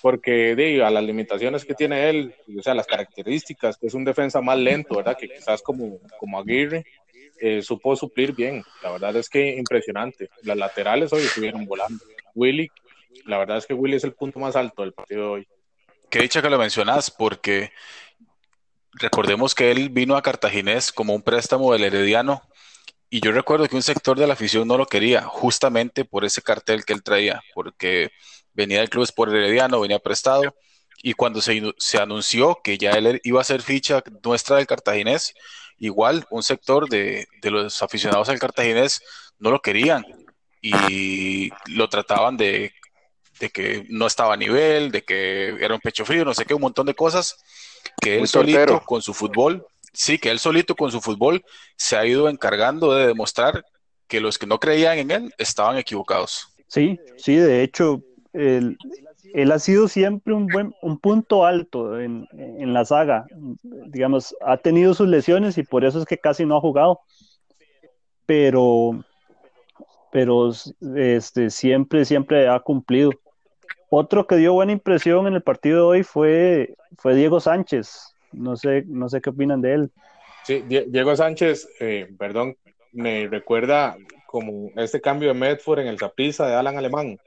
porque 0.01 0.55
digo, 0.55 0.85
a 0.85 0.91
las 0.91 1.03
limitaciones 1.03 1.65
que 1.65 1.73
tiene 1.73 2.09
él, 2.09 2.35
o 2.57 2.61
sea, 2.61 2.73
las 2.73 2.87
características, 2.87 3.77
que 3.77 3.87
es 3.87 3.93
un 3.93 4.05
defensa 4.05 4.39
más 4.39 4.57
lento, 4.57 4.95
¿verdad? 4.95 5.17
Que 5.17 5.27
quizás 5.27 5.61
como, 5.61 5.99
como 6.17 6.39
Aguirre, 6.39 6.85
eh, 7.39 7.61
supo 7.61 7.95
suplir 7.95 8.33
bien. 8.33 8.63
La 8.81 8.91
verdad 8.91 9.15
es 9.15 9.29
que 9.29 9.55
impresionante. 9.55 10.29
Las 10.43 10.57
laterales 10.57 11.11
hoy 11.13 11.23
estuvieron 11.23 11.65
volando. 11.65 12.03
Willy, 12.33 12.69
la 13.25 13.37
verdad 13.37 13.57
es 13.57 13.65
que 13.65 13.73
Willy 13.73 13.95
es 13.95 14.03
el 14.03 14.13
punto 14.13 14.39
más 14.39 14.55
alto 14.55 14.81
del 14.81 14.93
partido 14.93 15.21
de 15.21 15.27
hoy. 15.27 15.47
Qué 16.09 16.19
dicha 16.19 16.41
que 16.41 16.49
lo 16.49 16.57
mencionas, 16.57 17.11
porque 17.11 17.71
recordemos 18.93 19.55
que 19.55 19.71
él 19.71 19.89
vino 19.89 20.15
a 20.15 20.21
Cartaginés 20.21 20.91
como 20.91 21.13
un 21.13 21.21
préstamo 21.21 21.73
del 21.73 21.83
Herediano. 21.83 22.41
Y 23.09 23.21
yo 23.21 23.31
recuerdo 23.31 23.67
que 23.67 23.75
un 23.75 23.83
sector 23.83 24.17
de 24.17 24.27
la 24.27 24.33
afición 24.33 24.67
no 24.67 24.77
lo 24.77 24.85
quería, 24.85 25.23
justamente 25.23 26.05
por 26.05 26.25
ese 26.25 26.41
cartel 26.41 26.85
que 26.85 26.93
él 26.93 27.03
traía, 27.03 27.41
porque 27.53 28.11
venía 28.53 28.79
del 28.79 28.89
club 28.89 29.03
Sport 29.03 29.31
Herediano, 29.31 29.79
venía 29.79 29.99
prestado. 29.99 30.55
Y 31.03 31.13
cuando 31.13 31.41
se, 31.41 31.61
se 31.77 31.97
anunció 31.99 32.59
que 32.63 32.77
ya 32.77 32.91
él 32.91 33.21
iba 33.23 33.41
a 33.41 33.43
ser 33.43 33.61
ficha 33.61 34.03
nuestra 34.23 34.57
del 34.57 34.67
Cartaginés, 34.67 35.33
igual 35.77 36.25
un 36.29 36.43
sector 36.43 36.89
de, 36.89 37.27
los 37.43 37.81
aficionados 37.81 38.29
al 38.29 38.39
cartaginés 38.39 39.01
no 39.39 39.51
lo 39.51 39.61
querían 39.61 40.05
y 40.61 41.51
lo 41.67 41.89
trataban 41.89 42.37
de, 42.37 42.73
que 43.53 43.85
no 43.89 44.07
estaba 44.07 44.33
a 44.33 44.37
nivel, 44.37 44.91
de 44.91 45.03
que 45.03 45.49
era 45.59 45.75
un 45.75 45.81
pecho 45.81 46.05
frío, 46.05 46.25
no 46.25 46.33
sé 46.33 46.45
qué, 46.45 46.53
un 46.53 46.61
montón 46.61 46.87
de 46.87 46.95
cosas 46.95 47.37
que 48.01 48.17
él 48.19 48.27
solito 48.27 48.81
con 48.81 49.01
su 49.01 49.13
fútbol, 49.13 49.65
sí, 49.93 50.17
que 50.17 50.31
él 50.31 50.39
solito 50.39 50.75
con 50.75 50.91
su 50.91 51.01
fútbol 51.01 51.43
se 51.75 51.97
ha 51.97 52.05
ido 52.05 52.29
encargando 52.29 52.93
de 52.93 53.07
demostrar 53.07 53.63
que 54.07 54.19
los 54.19 54.37
que 54.37 54.47
no 54.47 54.59
creían 54.59 54.97
en 54.97 55.11
él 55.11 55.33
estaban 55.37 55.77
equivocados. 55.77 56.47
Sí, 56.67 56.99
sí, 57.17 57.35
de 57.35 57.63
hecho, 57.63 58.01
el, 58.33 58.77
él 59.33 59.51
ha 59.51 59.59
sido 59.59 59.87
siempre 59.87 60.33
un 60.33 60.47
buen 60.47 60.73
un 60.81 60.99
punto 60.99 61.45
alto 61.45 61.99
en, 61.99 62.27
la 62.73 62.85
saga. 62.85 63.25
Digamos, 63.87 64.35
ha 64.41 64.57
tenido 64.57 64.93
sus 64.93 65.07
lesiones 65.07 65.57
y 65.57 65.63
por 65.63 65.85
eso 65.85 65.99
es 65.99 66.05
que 66.05 66.17
casi 66.17 66.45
no 66.45 66.57
ha 66.57 66.61
jugado. 66.61 67.01
Pero, 68.25 69.03
pero 70.11 70.51
este, 70.95 71.49
siempre, 71.49 72.05
siempre 72.05 72.47
ha 72.47 72.59
cumplido. 72.59 73.11
Otro 73.89 74.27
que 74.27 74.37
dio 74.37 74.53
buena 74.53 74.71
impresión 74.71 75.27
en 75.27 75.35
el 75.35 75.41
partido 75.41 75.77
de 75.77 75.83
hoy 75.83 76.03
fue, 76.03 76.75
fue 76.97 77.15
Diego 77.15 77.39
Sánchez. 77.39 78.15
No 78.31 78.55
sé, 78.57 78.83
no 78.87 79.09
sé 79.09 79.21
qué 79.21 79.29
opinan 79.29 79.61
de 79.61 79.73
él. 79.73 79.91
Sí, 80.43 80.63
Diego 80.67 81.15
Sánchez, 81.15 81.67
eh, 81.79 82.07
perdón, 82.17 82.57
me 82.91 83.27
recuerda 83.27 83.97
como 84.27 84.69
este 84.75 85.01
cambio 85.01 85.29
de 85.29 85.33
Medford 85.33 85.79
en 85.79 85.87
el 85.87 85.97
Zaprisa 85.97 86.47
de 86.47 86.55
Alan 86.55 86.77
Alemán 86.77 87.19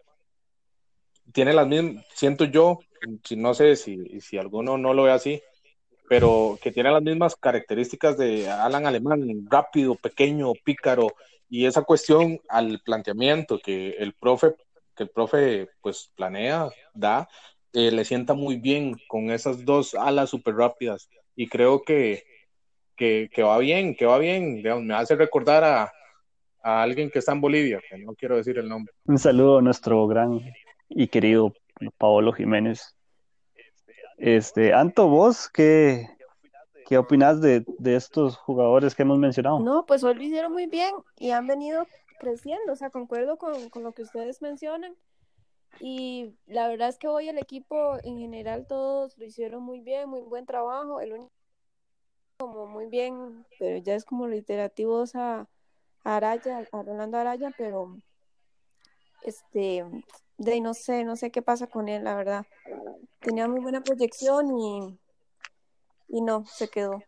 tiene 1.32 1.52
las 1.52 1.66
mismas, 1.66 2.04
siento 2.14 2.44
yo, 2.44 2.78
no 3.36 3.54
sé 3.54 3.76
si, 3.76 4.20
si 4.20 4.38
alguno 4.38 4.78
no 4.78 4.94
lo 4.94 5.04
ve 5.04 5.12
así, 5.12 5.42
pero 6.08 6.58
que 6.62 6.72
tiene 6.72 6.90
las 6.90 7.02
mismas 7.02 7.36
características 7.36 8.16
de 8.16 8.48
Alan 8.48 8.86
Alemán, 8.86 9.46
rápido, 9.50 9.94
pequeño, 9.94 10.52
pícaro, 10.64 11.08
y 11.50 11.66
esa 11.66 11.82
cuestión 11.82 12.40
al 12.48 12.80
planteamiento 12.84 13.58
que 13.58 13.90
el 13.90 14.14
profe, 14.14 14.54
que 14.96 15.04
el 15.04 15.10
profe 15.10 15.68
pues 15.80 16.10
planea, 16.16 16.68
da, 16.94 17.28
eh, 17.72 17.90
le 17.90 18.04
sienta 18.04 18.34
muy 18.34 18.56
bien 18.56 18.96
con 19.06 19.30
esas 19.30 19.64
dos 19.64 19.94
alas 19.94 20.30
súper 20.30 20.54
rápidas, 20.54 21.08
y 21.36 21.46
creo 21.48 21.82
que, 21.82 22.24
que, 22.96 23.28
que, 23.32 23.42
va 23.42 23.58
bien, 23.58 23.94
que 23.94 24.06
va 24.06 24.18
bien, 24.18 24.62
me 24.62 24.94
hace 24.94 25.14
recordar 25.14 25.62
a, 25.62 25.92
a 26.62 26.82
alguien 26.82 27.10
que 27.10 27.18
está 27.18 27.32
en 27.32 27.40
Bolivia, 27.40 27.80
que 27.88 27.98
no 27.98 28.14
quiero 28.14 28.36
decir 28.36 28.58
el 28.58 28.68
nombre. 28.68 28.92
Un 29.04 29.18
saludo 29.18 29.58
a 29.58 29.62
nuestro 29.62 30.06
gran 30.06 30.40
y 30.88 31.08
querido 31.08 31.52
Paolo 31.98 32.32
Jiménez. 32.32 32.94
Este, 34.16 34.72
Anto, 34.72 35.08
vos, 35.08 35.48
¿qué, 35.48 36.08
qué 36.86 36.98
opinas 36.98 37.40
de, 37.40 37.64
estos 37.84 38.36
jugadores 38.36 38.94
que 38.94 39.02
hemos 39.02 39.18
mencionado? 39.18 39.60
No, 39.60 39.86
pues 39.86 40.02
hoy 40.04 40.14
lo 40.14 40.22
hicieron 40.22 40.52
muy 40.52 40.66
bien 40.66 40.94
y 41.16 41.30
han 41.30 41.46
venido 41.46 41.86
creciendo, 42.18 42.72
o 42.72 42.76
sea, 42.76 42.90
concuerdo 42.90 43.38
con, 43.38 43.70
con, 43.70 43.84
lo 43.84 43.92
que 43.92 44.02
ustedes 44.02 44.42
mencionan. 44.42 44.94
Y 45.80 46.34
la 46.46 46.66
verdad 46.66 46.88
es 46.88 46.98
que 46.98 47.06
hoy 47.06 47.28
el 47.28 47.38
equipo 47.38 47.98
en 48.02 48.18
general 48.18 48.66
todos 48.66 49.16
lo 49.16 49.24
hicieron 49.24 49.62
muy 49.62 49.80
bien, 49.80 50.08
muy 50.08 50.22
buen 50.22 50.46
trabajo. 50.46 51.00
El 51.00 51.12
único 51.12 51.30
como 52.38 52.66
muy 52.66 52.86
bien, 52.86 53.44
pero 53.58 53.78
ya 53.78 53.94
es 53.94 54.04
como 54.04 54.28
reiterativo 54.28 55.04
a, 55.14 55.48
a 56.04 56.16
Araya, 56.16 56.64
a 56.70 56.82
Rolando 56.82 57.18
Araya, 57.18 57.52
pero 57.58 57.96
este, 59.22 59.84
de 60.38 60.60
no 60.60 60.72
sé, 60.72 61.04
no 61.04 61.16
sé 61.16 61.30
qué 61.30 61.42
pasa 61.42 61.66
con 61.66 61.88
él, 61.88 62.04
la 62.04 62.14
verdad. 62.14 62.46
Tenía 63.20 63.48
muy 63.48 63.60
buena 63.60 63.82
proyección 63.82 64.58
y, 64.58 64.98
y 66.08 66.22
no, 66.22 66.44
se 66.46 66.68
quedó. 66.68 67.02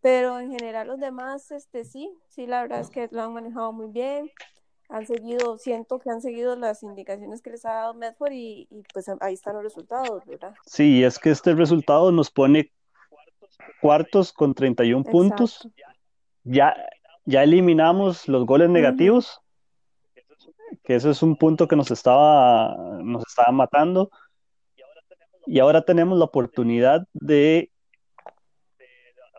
Pero 0.00 0.38
en 0.38 0.50
general 0.50 0.86
los 0.86 1.00
demás, 1.00 1.50
este 1.50 1.84
sí, 1.84 2.14
sí, 2.28 2.46
la 2.46 2.62
verdad 2.62 2.80
es 2.80 2.90
que 2.90 3.08
lo 3.10 3.22
han 3.22 3.32
manejado 3.32 3.72
muy 3.72 3.88
bien. 3.88 4.30
Han 4.90 5.06
seguido, 5.06 5.56
siento 5.56 5.98
que 5.98 6.10
han 6.10 6.20
seguido 6.20 6.54
las 6.56 6.82
indicaciones 6.82 7.40
que 7.40 7.50
les 7.50 7.64
ha 7.64 7.72
dado 7.72 7.94
Medford 7.94 8.32
y, 8.32 8.68
y 8.70 8.82
pues 8.92 9.08
ahí 9.20 9.32
están 9.32 9.54
los 9.54 9.62
resultados, 9.62 10.22
¿verdad? 10.26 10.54
Sí, 10.66 11.02
es 11.02 11.18
que 11.18 11.30
este 11.30 11.54
resultado 11.54 12.12
nos 12.12 12.30
pone 12.30 12.70
cuartos 13.80 14.32
con 14.32 14.54
31 14.54 15.00
Exacto. 15.00 15.18
puntos. 15.18 15.68
Ya, 16.44 16.76
ya 17.24 17.42
eliminamos 17.42 18.28
los 18.28 18.44
goles 18.44 18.68
negativos. 18.68 19.40
Que 20.82 20.94
eso 20.94 21.10
es 21.10 21.22
un 21.22 21.36
punto 21.36 21.68
que 21.68 21.76
nos 21.76 21.90
estaba, 21.90 22.76
nos 23.02 23.24
estaba 23.26 23.52
matando. 23.52 24.10
Y 25.46 25.58
ahora 25.58 25.84
tenemos 25.84 26.18
la 26.18 26.24
oportunidad 26.24 27.06
de, 27.12 27.70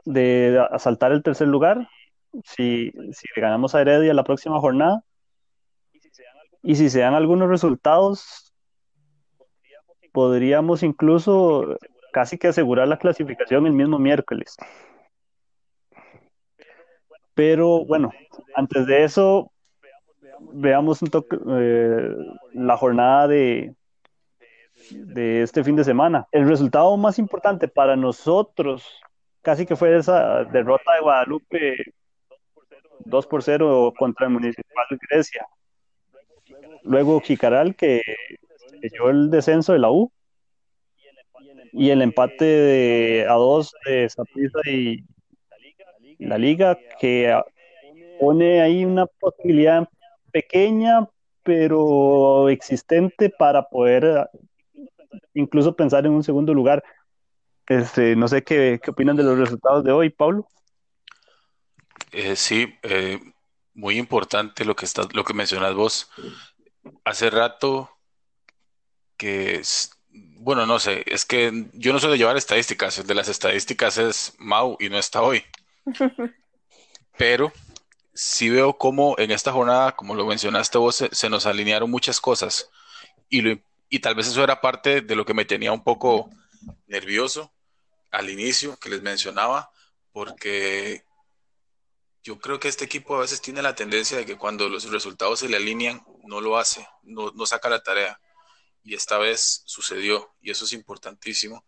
de 0.06 0.66
asaltar 0.72 1.12
el 1.12 1.24
tercer 1.24 1.48
lugar 1.48 1.88
si, 2.44 2.92
si 3.12 3.28
le 3.36 3.42
ganamos 3.42 3.76
a 3.76 3.82
Heredia 3.82 4.14
la 4.14 4.24
próxima 4.24 4.60
jornada. 4.60 5.04
Y 6.62 6.76
si 6.76 6.90
se 6.90 7.00
dan 7.00 7.14
algunos 7.14 7.48
resultados, 7.48 8.54
podríamos 10.12 10.82
incluso 10.82 11.78
casi 12.12 12.38
que 12.38 12.48
asegurar 12.48 12.88
la 12.88 12.98
clasificación 12.98 13.68
el 13.68 13.74
mismo 13.74 14.00
miércoles. 14.00 14.56
Pero 17.36 17.86
bueno, 17.86 18.12
antes 18.56 18.88
de 18.88 19.04
eso, 19.04 19.52
veamos 20.40 21.02
un 21.02 21.10
toque 21.10 21.38
eh, 21.48 22.16
la 22.54 22.78
jornada 22.78 23.28
de, 23.28 23.76
de 24.92 25.42
este 25.42 25.64
fin 25.64 25.76
de 25.76 25.84
semana. 25.84 26.28
El 26.32 26.48
resultado 26.48 26.96
más 26.98 27.20
importante 27.20 27.68
para 27.68 27.96
nosotros 27.96 29.02
casi 29.42 29.66
que 29.66 29.76
fue 29.76 29.96
esa 29.96 30.44
derrota 30.46 30.96
de 30.96 31.02
Guadalupe 31.02 31.76
2 33.00 33.28
por 33.28 33.44
0 33.44 33.94
contra 33.98 34.26
el 34.26 34.34
Municipal 34.34 34.86
de 34.90 34.98
Grecia. 35.10 35.46
Luego 36.84 37.22
Jicaral 37.22 37.76
que 37.76 38.02
llevó 38.82 39.10
el 39.10 39.30
descenso 39.30 39.74
de 39.74 39.80
la 39.80 39.92
U 39.92 40.12
y 41.72 41.90
el 41.90 42.02
empate 42.02 42.46
de 42.46 43.26
a 43.30 43.34
dos 43.34 43.74
de 43.86 44.10
Saprissa 44.10 44.60
y 44.66 45.04
la 46.20 46.38
liga 46.38 46.78
que 47.00 47.38
pone 48.20 48.62
ahí 48.62 48.86
una 48.86 49.06
posibilidad 49.06 49.88
pequeña 50.36 51.08
pero 51.44 52.50
existente 52.50 53.30
para 53.30 53.70
poder 53.70 54.30
incluso 55.34 55.76
pensar 55.76 56.06
en 56.06 56.12
un 56.12 56.24
segundo 56.24 56.54
lugar. 56.54 56.84
Este, 57.68 58.18
no 58.18 58.28
sé 58.28 58.44
qué, 58.44 58.82
qué 58.84 58.92
opinan 58.92 59.16
de 59.16 59.24
los 59.24 59.38
resultados 59.38 59.84
de 59.86 59.94
hoy, 59.94 60.10
Pablo. 60.10 60.46
Eh, 62.12 62.36
sí, 62.36 62.76
eh, 62.84 63.20
muy 63.76 63.98
importante 63.98 64.66
lo 64.66 64.76
que 64.76 64.86
está, 64.86 65.04
lo 65.14 65.24
que 65.24 65.34
mencionas 65.34 65.74
vos. 65.74 66.10
Hace 67.06 67.30
rato 67.30 67.92
que 69.16 69.62
bueno, 70.10 70.66
no 70.66 70.80
sé, 70.80 71.04
es 71.06 71.26
que 71.26 71.68
yo 71.74 71.94
no 71.94 72.00
soy 72.00 72.12
de 72.12 72.18
llevar 72.18 72.36
estadísticas, 72.36 72.98
el 72.98 73.08
de 73.08 73.16
las 73.16 73.30
estadísticas 73.30 73.98
es 73.98 74.34
Mau 74.38 74.76
y 74.80 74.90
no 74.90 74.98
está 74.98 75.22
hoy. 75.22 75.44
Pero 77.18 77.54
sí 78.16 78.50
veo 78.50 78.78
cómo 78.78 79.16
en 79.20 79.32
esta 79.32 79.52
jornada, 79.52 79.96
como 79.96 80.16
lo 80.16 80.26
mencionaste 80.26 80.78
vos, 80.78 80.96
se, 80.96 81.14
se 81.14 81.30
nos 81.30 81.46
alinearon 81.46 81.92
muchas 81.92 82.22
cosas. 82.22 82.70
Y, 83.30 84.00
tal 84.00 84.16
vez 84.16 84.28
eso 84.28 84.44
era 84.44 84.62
parte 84.62 85.02
de 85.02 85.16
lo 85.16 85.26
que 85.26 85.34
me 85.34 85.46
tenía 85.46 85.72
un 85.72 85.84
poco 85.84 86.30
nervioso 86.88 87.54
al 88.12 88.30
inicio 88.30 88.78
que 88.78 88.90
les 88.90 89.02
mencionaba, 89.02 89.70
porque 90.12 91.04
yo 92.24 92.40
creo 92.40 92.60
que 92.60 92.70
este 92.70 92.86
equipo 92.86 93.16
a 93.16 93.22
veces 93.22 93.42
tiene 93.42 93.62
la 93.62 93.76
tendencia 93.76 94.18
de 94.18 94.26
que 94.26 94.38
cuando 94.38 94.70
los 94.70 94.90
resultados 94.90 95.40
se 95.40 95.50
le 95.50 95.58
alinean, 95.58 96.04
no 96.24 96.40
lo 96.42 96.58
hace, 96.58 96.88
no 97.04 97.46
saca 97.46 97.70
la 97.70 97.84
tarea. 97.84 98.20
Y 98.84 98.96
esta 98.96 99.18
vez 99.18 99.64
sucedió 99.66 100.34
y 100.42 100.52
eso 100.52 100.66
es 100.66 100.74
importantísimo. 100.74 101.66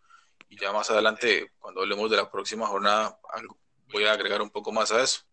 Y 0.48 0.58
ya 0.58 0.72
más 0.72 0.90
adelante 0.90 1.52
cuando 1.58 1.82
hablemos 1.82 2.10
de 2.10 2.16
la 2.16 2.30
próxima 2.30 2.66
jornada 2.66 3.18
voy 3.92 4.04
a 4.04 4.12
agregar 4.12 4.40
un 4.40 4.50
poco 4.50 4.72
más 4.72 4.92
a 4.92 5.02
eso 5.02 5.27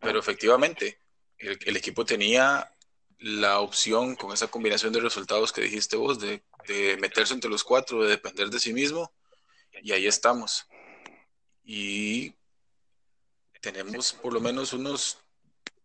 pero 0.00 0.18
efectivamente 0.18 1.00
el, 1.38 1.58
el 1.64 1.76
equipo 1.76 2.04
tenía 2.04 2.72
la 3.18 3.60
opción 3.60 4.14
con 4.14 4.32
esa 4.32 4.48
combinación 4.48 4.92
de 4.92 5.00
resultados 5.00 5.52
que 5.52 5.62
dijiste 5.62 5.96
vos 5.96 6.20
de, 6.20 6.42
de, 6.66 6.96
meterse 6.98 7.34
entre 7.34 7.50
los 7.50 7.64
cuatro 7.64 8.02
de 8.02 8.10
depender 8.10 8.48
de 8.48 8.60
sí 8.60 8.72
mismo 8.72 9.12
y 9.82 9.92
ahí 9.92 10.06
estamos 10.06 10.66
y 11.64 12.34
tenemos 13.60 14.12
por 14.12 14.32
lo 14.32 14.40
menos 14.40 14.72
unos 14.72 15.18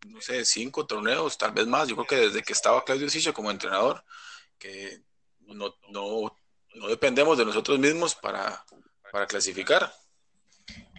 no 0.08 0.22
sé, 0.22 0.44
cinco 0.46 0.86
torneos, 0.86 1.38
tal 1.38 1.52
vez 1.52 1.68
más. 1.68 1.88
Yo 1.88 1.96
creo 1.96 2.08
que 2.08 2.28
desde 2.28 2.44
que 2.44 2.54
estaba 2.54 2.84
Claudio 2.84 3.10
Sicho 3.10 3.34
como 3.34 3.52
entrenador, 3.52 4.04
que 4.58 5.02
no, 5.40 5.76
no, 5.90 6.38
no 6.76 6.88
dependemos 6.88 7.38
de 7.38 7.46
nosotros 7.46 7.80
mismos 7.80 8.16
para, 8.16 8.66
para 9.12 9.28
clasificar. 9.28 9.94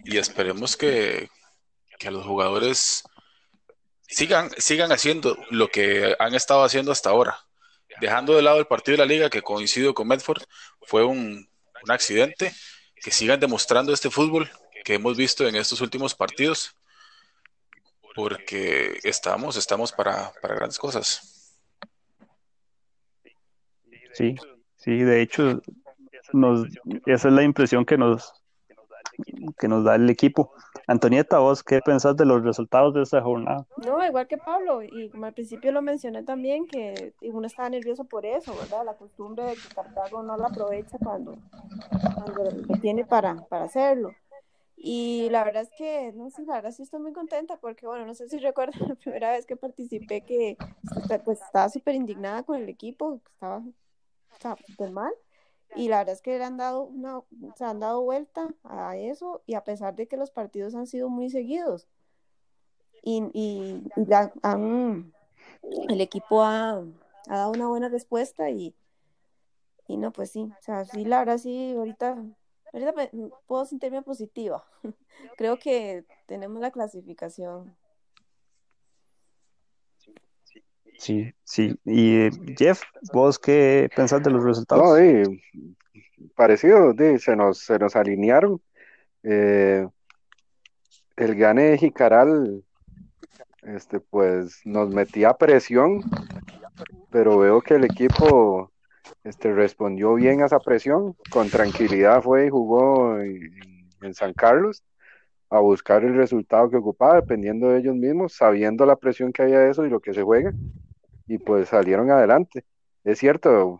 Y 0.03 0.17
esperemos 0.17 0.77
que, 0.77 1.29
que 1.99 2.11
los 2.11 2.25
jugadores 2.25 3.03
sigan, 4.07 4.49
sigan 4.57 4.91
haciendo 4.91 5.37
lo 5.49 5.69
que 5.69 6.15
han 6.19 6.35
estado 6.35 6.63
haciendo 6.63 6.91
hasta 6.91 7.09
ahora. 7.09 7.39
Dejando 8.01 8.35
de 8.35 8.41
lado 8.41 8.59
el 8.59 8.67
partido 8.67 8.97
de 8.97 9.05
la 9.05 9.11
liga, 9.11 9.29
que 9.29 9.41
coincido 9.41 9.93
con 9.93 10.07
Medford, 10.07 10.43
fue 10.81 11.03
un, 11.03 11.47
un 11.83 11.91
accidente. 11.91 12.53
Que 13.01 13.11
sigan 13.11 13.39
demostrando 13.39 13.93
este 13.93 14.09
fútbol 14.09 14.49
que 14.83 14.95
hemos 14.95 15.17
visto 15.17 15.47
en 15.47 15.55
estos 15.55 15.81
últimos 15.81 16.15
partidos, 16.15 16.75
porque 18.15 18.99
estamos, 19.03 19.57
estamos 19.57 19.91
para, 19.91 20.31
para 20.41 20.55
grandes 20.55 20.79
cosas. 20.79 21.51
Sí, 24.13 24.35
sí, 24.77 24.97
de 24.99 25.21
hecho, 25.21 25.61
esa 27.05 27.27
es 27.27 27.33
la 27.33 27.43
impresión 27.43 27.85
que 27.85 27.97
nos, 27.97 28.31
que 29.59 29.67
nos 29.67 29.83
da 29.83 29.95
el 29.95 30.09
equipo. 30.09 30.53
Antonieta, 30.87 31.39
vos, 31.39 31.63
¿qué 31.63 31.79
pensás 31.81 32.15
de 32.15 32.25
los 32.25 32.43
resultados 32.43 32.93
de 32.93 33.01
esta 33.01 33.21
jornada? 33.21 33.65
No, 33.85 34.05
igual 34.05 34.27
que 34.27 34.37
Pablo, 34.37 34.83
y 34.83 35.09
como 35.09 35.25
al 35.25 35.33
principio 35.33 35.71
lo 35.71 35.81
mencioné 35.81 36.23
también, 36.23 36.67
que 36.67 37.13
uno 37.21 37.47
estaba 37.47 37.69
nervioso 37.69 38.03
por 38.03 38.25
eso, 38.25 38.55
¿verdad? 38.55 38.85
La 38.85 38.93
costumbre 38.95 39.43
de 39.43 39.53
que 39.53 39.73
Cartago 39.73 40.21
no 40.23 40.37
la 40.37 40.47
aprovecha 40.47 40.97
cuando, 41.03 41.37
tiene 42.81 43.05
para, 43.05 43.35
para 43.47 43.65
hacerlo. 43.65 44.13
Y 44.77 45.29
la 45.31 45.43
verdad 45.43 45.63
es 45.63 45.71
que, 45.77 46.11
no 46.13 46.29
sé, 46.29 46.43
la 46.45 46.55
verdad 46.55 46.71
sí 46.71 46.83
estoy 46.83 46.99
muy 46.99 47.13
contenta 47.13 47.57
porque, 47.57 47.87
bueno, 47.87 48.05
no 48.05 48.13
sé 48.13 48.29
si 48.29 48.37
recuerdan 48.39 48.87
la 48.87 48.95
primera 48.95 49.31
vez 49.31 49.45
que 49.45 49.55
participé 49.55 50.21
que 50.21 50.57
pues 51.23 51.41
estaba 51.41 51.69
súper 51.69 51.95
indignada 51.95 52.43
con 52.43 52.61
el 52.61 52.69
equipo, 52.69 53.21
estaba 53.33 53.63
estaba 54.33 54.57
mal. 54.91 55.13
Y 55.75 55.89
la 55.89 55.99
verdad 55.99 56.13
es 56.13 56.21
que 56.21 56.37
le 56.37 56.43
han 56.43 56.57
dado 56.57 56.83
una, 56.83 57.21
se 57.55 57.65
han 57.65 57.79
dado 57.79 58.01
vuelta 58.01 58.53
a 58.63 58.97
eso 58.97 59.41
y 59.45 59.55
a 59.55 59.63
pesar 59.63 59.95
de 59.95 60.07
que 60.07 60.17
los 60.17 60.31
partidos 60.31 60.75
han 60.75 60.87
sido 60.87 61.09
muy 61.09 61.29
seguidos. 61.29 61.87
Y, 63.03 63.23
y, 63.33 63.83
el 65.89 66.01
equipo 66.01 66.41
ha, 66.41 66.83
ha, 67.27 67.37
dado 67.37 67.51
una 67.51 67.67
buena 67.67 67.89
respuesta 67.89 68.49
y, 68.49 68.73
y 69.87 69.97
no, 69.97 70.11
pues 70.11 70.31
sí, 70.31 70.51
o 70.57 70.61
sea, 70.61 70.85
sí, 70.85 71.05
la 71.05 71.19
verdad 71.19 71.37
sí, 71.37 71.73
ahorita, 71.75 72.23
ahorita 72.73 72.93
puedo 73.45 73.65
sentirme 73.65 74.01
positiva. 74.01 74.65
Creo 75.37 75.59
que 75.59 76.05
tenemos 76.25 76.61
la 76.61 76.71
clasificación. 76.71 77.75
Sí, 80.97 81.33
sí. 81.43 81.77
Y 81.85 82.29
Jeff, 82.57 82.81
¿vos 83.13 83.37
qué 83.37 83.89
pensás 83.95 84.23
de 84.23 84.31
los 84.31 84.43
resultados? 84.43 84.83
No, 84.83 84.95
sí, 84.95 85.41
parecido, 86.35 86.93
se, 87.19 87.35
nos, 87.35 87.59
se 87.59 87.79
nos 87.79 87.95
alinearon. 87.95 88.61
Eh, 89.23 89.87
el 91.15 91.35
gane 91.35 91.63
de 91.63 91.77
Jicaral, 91.77 92.63
este, 93.63 93.99
pues 93.99 94.61
nos 94.65 94.89
metía 94.89 95.33
presión, 95.33 96.01
pero 97.09 97.39
veo 97.39 97.61
que 97.61 97.75
el 97.75 97.85
equipo 97.85 98.71
este, 99.23 99.53
respondió 99.53 100.13
bien 100.15 100.41
a 100.41 100.45
esa 100.45 100.59
presión, 100.59 101.15
con 101.29 101.49
tranquilidad 101.49 102.21
fue 102.21 102.47
y 102.47 102.49
jugó 102.49 103.19
en, 103.19 103.89
en 104.01 104.13
San 104.13 104.33
Carlos 104.33 104.83
a 105.49 105.59
buscar 105.59 106.03
el 106.03 106.15
resultado 106.15 106.69
que 106.69 106.77
ocupaba, 106.77 107.15
dependiendo 107.15 107.69
de 107.69 107.79
ellos 107.79 107.95
mismos, 107.95 108.33
sabiendo 108.33 108.85
la 108.85 108.95
presión 108.95 109.31
que 109.31 109.43
había 109.43 109.67
eso 109.67 109.85
y 109.85 109.89
lo 109.89 109.99
que 109.99 110.13
se 110.13 110.23
juega, 110.23 110.53
y 111.27 111.37
pues 111.37 111.69
salieron 111.69 112.11
adelante. 112.11 112.65
Es 113.03 113.19
cierto, 113.19 113.79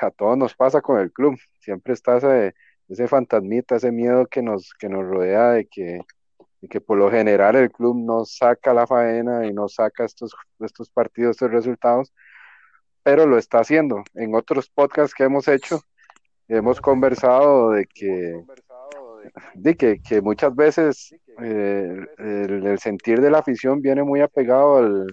a, 0.00 0.10
todos 0.12 0.38
nos 0.38 0.54
pasa 0.54 0.80
con 0.80 1.00
el 1.00 1.12
club, 1.12 1.38
siempre 1.58 1.94
está 1.94 2.18
ese, 2.18 2.54
ese 2.88 3.08
fantasmita, 3.08 3.76
ese 3.76 3.92
miedo 3.92 4.26
que 4.26 4.42
nos, 4.42 4.72
que 4.74 4.88
nos 4.88 5.04
rodea 5.04 5.52
de 5.52 5.66
que, 5.66 6.00
que 6.70 6.80
por 6.80 6.98
lo 6.98 7.10
general 7.10 7.56
el 7.56 7.70
club 7.72 7.96
no 7.98 8.24
saca 8.24 8.72
la 8.74 8.86
faena 8.86 9.46
y 9.46 9.52
no 9.52 9.68
saca 9.68 10.04
estos, 10.04 10.34
estos 10.60 10.90
partidos, 10.90 11.32
estos 11.32 11.50
resultados, 11.50 12.12
pero 13.02 13.26
lo 13.26 13.38
está 13.38 13.60
haciendo. 13.60 14.04
En 14.14 14.34
otros 14.34 14.68
podcasts 14.70 15.14
que 15.14 15.24
hemos 15.24 15.48
hecho, 15.48 15.80
hemos 16.48 16.80
conversado 16.80 17.72
de 17.72 17.86
que 17.86 18.44
de 19.54 19.76
que, 19.76 20.00
que 20.00 20.20
muchas 20.20 20.54
veces 20.54 21.14
eh, 21.40 22.06
el, 22.18 22.78
sentir 22.78 23.20
de 23.20 23.30
la 23.30 23.38
afición 23.38 23.80
viene 23.80 24.02
muy 24.02 24.20
apegado 24.20 24.78
al, 24.78 25.06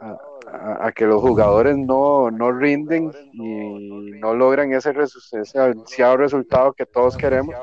a, 0.00 0.92
que 0.92 1.06
los 1.06 1.20
jugadores 1.20 1.76
no, 1.76 2.30
no 2.30 2.52
rinden 2.52 3.10
y 3.32 4.18
no 4.18 4.34
logran 4.34 4.72
ese, 4.72 4.92
ese 5.32 5.58
ansiado 5.58 6.16
resultado 6.16 6.72
que 6.72 6.86
todos 6.86 7.16
queremos. 7.16 7.54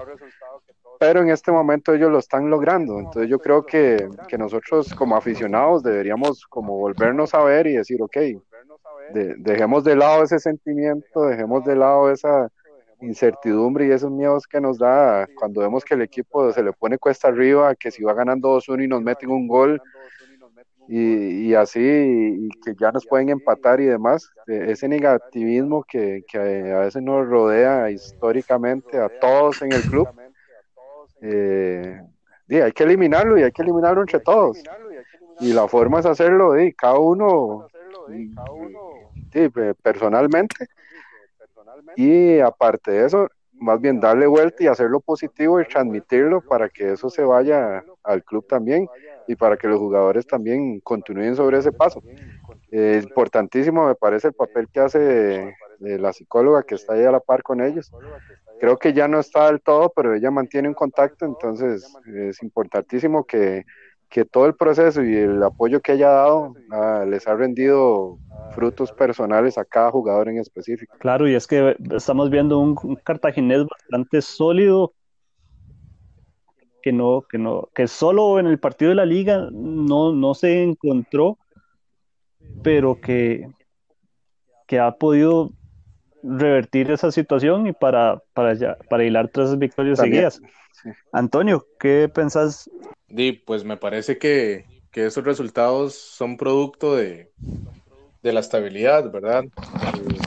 Pero 0.99 1.21
en 1.21 1.29
este 1.29 1.51
momento 1.51 1.93
ellos 1.93 2.11
lo 2.11 2.19
están 2.19 2.49
logrando. 2.49 2.99
Entonces 2.99 3.29
yo 3.29 3.39
creo 3.39 3.65
que, 3.65 4.07
que 4.27 4.37
nosotros 4.37 4.93
como 4.93 5.15
aficionados 5.15 5.83
deberíamos 5.83 6.45
como 6.45 6.77
volvernos 6.77 7.33
a 7.33 7.43
ver 7.43 7.67
y 7.67 7.73
decir, 7.73 8.01
ok, 8.01 8.17
dejemos 9.37 9.83
de 9.83 9.95
lado 9.95 10.23
ese 10.23 10.39
sentimiento, 10.39 11.25
dejemos 11.25 11.65
de 11.65 11.75
lado 11.75 12.11
esa, 12.11 12.49
incertidumbre 13.01 13.87
y 13.87 13.91
esos 13.91 14.11
miedos 14.11 14.47
que 14.47 14.61
nos 14.61 14.77
da 14.77 15.27
cuando 15.35 15.61
vemos 15.61 15.83
que 15.83 15.95
el 15.95 16.01
equipo 16.01 16.51
se 16.51 16.63
le 16.63 16.71
pone 16.73 16.97
cuesta 16.97 17.27
arriba, 17.27 17.75
que 17.75 17.91
si 17.91 18.03
va 18.03 18.13
ganando 18.13 18.57
2-1 18.57 18.83
y 18.83 18.87
nos 18.87 19.01
meten 19.01 19.31
un 19.31 19.47
gol 19.47 19.81
y, 20.93 21.53
así, 21.53 21.79
y 21.79 22.49
que 22.59 22.75
ya 22.77 22.91
nos 22.91 23.05
pueden 23.05 23.29
empatar 23.29 23.79
y 23.79 23.85
demás, 23.85 24.29
e, 24.45 24.71
ese 24.71 24.89
negativismo 24.89 25.85
que, 25.85 26.25
que 26.29 26.37
a 26.37 26.79
veces 26.79 27.01
nos 27.01 27.25
rodea 27.25 27.89
históricamente 27.89 28.99
a 28.99 29.07
todos 29.07 29.61
en 29.61 29.71
el 29.71 29.81
club, 29.83 30.09
eh, 31.21 32.01
hay 32.49 32.71
que 32.73 32.83
eliminarlo 32.83 33.37
y 33.37 33.43
hay 33.43 33.53
que 33.53 33.61
eliminarlo 33.61 34.01
entre 34.01 34.19
todos. 34.19 34.61
Y 35.39 35.53
la 35.53 35.65
forma 35.69 36.01
es 36.01 36.05
hacerlo, 36.05 36.59
y 36.59 36.73
cada 36.73 36.99
uno, 36.99 37.67
personalmente, 39.81 40.67
y 41.95 42.39
aparte 42.39 42.91
de 42.91 43.05
eso, 43.05 43.29
más 43.53 43.79
bien 43.79 44.01
darle 44.01 44.27
vuelta 44.27 44.61
y 44.61 44.67
hacerlo 44.67 44.99
positivo 44.99 45.61
y 45.61 45.65
transmitirlo 45.65 46.41
para 46.41 46.67
que 46.67 46.91
eso 46.91 47.09
se 47.09 47.23
vaya 47.23 47.81
al 48.03 48.23
club 48.25 48.45
también 48.45 48.89
y 49.27 49.35
para 49.35 49.57
que 49.57 49.67
los 49.67 49.79
jugadores 49.79 50.25
también 50.25 50.79
continúen 50.81 51.35
sobre 51.35 51.59
ese 51.59 51.71
paso. 51.71 52.01
Es 52.69 53.03
importantísimo, 53.03 53.87
me 53.87 53.95
parece, 53.95 54.29
el 54.29 54.33
papel 54.33 54.67
que 54.71 54.79
hace 54.79 55.55
la 55.79 56.13
psicóloga 56.13 56.63
que 56.63 56.75
está 56.75 56.93
ahí 56.93 57.03
a 57.03 57.11
la 57.11 57.19
par 57.19 57.43
con 57.43 57.61
ellos. 57.61 57.91
Creo 58.59 58.77
que 58.77 58.93
ya 58.93 59.07
no 59.07 59.19
está 59.19 59.47
del 59.47 59.61
todo, 59.61 59.91
pero 59.95 60.13
ella 60.13 60.29
mantiene 60.29 60.67
un 60.67 60.75
contacto, 60.75 61.25
entonces 61.25 61.85
es 62.05 62.43
importantísimo 62.43 63.25
que 63.25 63.65
que 64.11 64.25
todo 64.25 64.45
el 64.45 64.55
proceso 64.55 65.01
y 65.01 65.15
el 65.15 65.41
apoyo 65.41 65.79
que 65.79 65.93
haya 65.93 66.09
dado 66.09 66.53
ah, 66.69 67.05
les 67.07 67.25
ha 67.27 67.33
rendido 67.33 68.19
frutos 68.51 68.91
personales 68.91 69.57
a 69.57 69.63
cada 69.63 69.89
jugador 69.89 70.27
en 70.27 70.37
específico. 70.37 70.93
Claro, 70.99 71.29
y 71.29 71.33
es 71.33 71.47
que 71.47 71.77
estamos 71.95 72.29
viendo 72.29 72.59
un, 72.59 72.75
cartaginés 73.03 73.65
bastante 73.65 74.21
sólido 74.21 74.93
que 76.81 76.91
no, 76.91 77.23
que 77.29 77.37
no, 77.37 77.69
que 77.73 77.87
solo 77.87 78.39
en 78.39 78.47
el 78.47 78.59
partido 78.59 78.89
de 78.89 78.95
la 78.95 79.05
liga 79.05 79.49
no, 79.51 80.13
no 80.13 80.33
se 80.33 80.63
encontró, 80.63 81.37
pero 82.63 82.99
que, 82.99 83.47
que 84.67 84.79
ha 84.79 84.91
podido 84.91 85.51
revertir 86.23 86.91
esa 86.91 87.11
situación 87.11 87.67
y 87.67 87.73
para, 87.73 88.21
para, 88.33 88.77
para 88.89 89.03
hilar 89.03 89.29
tres 89.29 89.57
victorias 89.57 89.99
seguidas. 89.99 90.41
Antonio, 91.11 91.65
¿qué 91.79 92.09
pensás 92.13 92.69
Di, 93.11 93.33
pues 93.33 93.63
me 93.63 93.77
parece 93.77 94.17
que, 94.17 94.65
esos 94.93 95.23
resultados 95.23 95.95
son 95.95 96.37
producto 96.37 96.95
de, 96.95 97.31
la 98.21 98.39
estabilidad, 98.39 99.11
¿verdad? 99.11 99.43
Eh, 99.43 100.17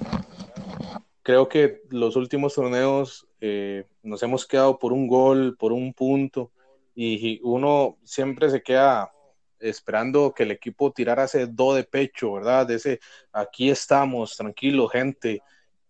creo 1.22 1.48
que 1.48 1.82
los 1.90 2.16
últimos 2.16 2.54
torneos 2.54 3.26
eh, 3.40 3.84
nos 4.04 4.22
hemos 4.22 4.46
quedado 4.46 4.78
por 4.78 4.92
un 4.92 5.08
gol, 5.08 5.56
por 5.58 5.72
un 5.72 5.92
punto, 5.94 6.52
y, 6.94 7.40
uno 7.42 7.98
siempre 8.04 8.50
se 8.50 8.62
queda 8.62 9.12
esperando 9.58 10.32
que 10.34 10.44
el 10.44 10.52
equipo 10.52 10.92
tirara 10.92 11.24
ese 11.24 11.46
do 11.46 11.74
de 11.74 11.84
pecho, 11.84 12.34
¿verdad? 12.34 12.66
De 12.66 12.76
ese 12.76 13.00
aquí 13.32 13.70
estamos, 13.70 14.36
tranquilo, 14.36 14.88
gente, 14.88 15.42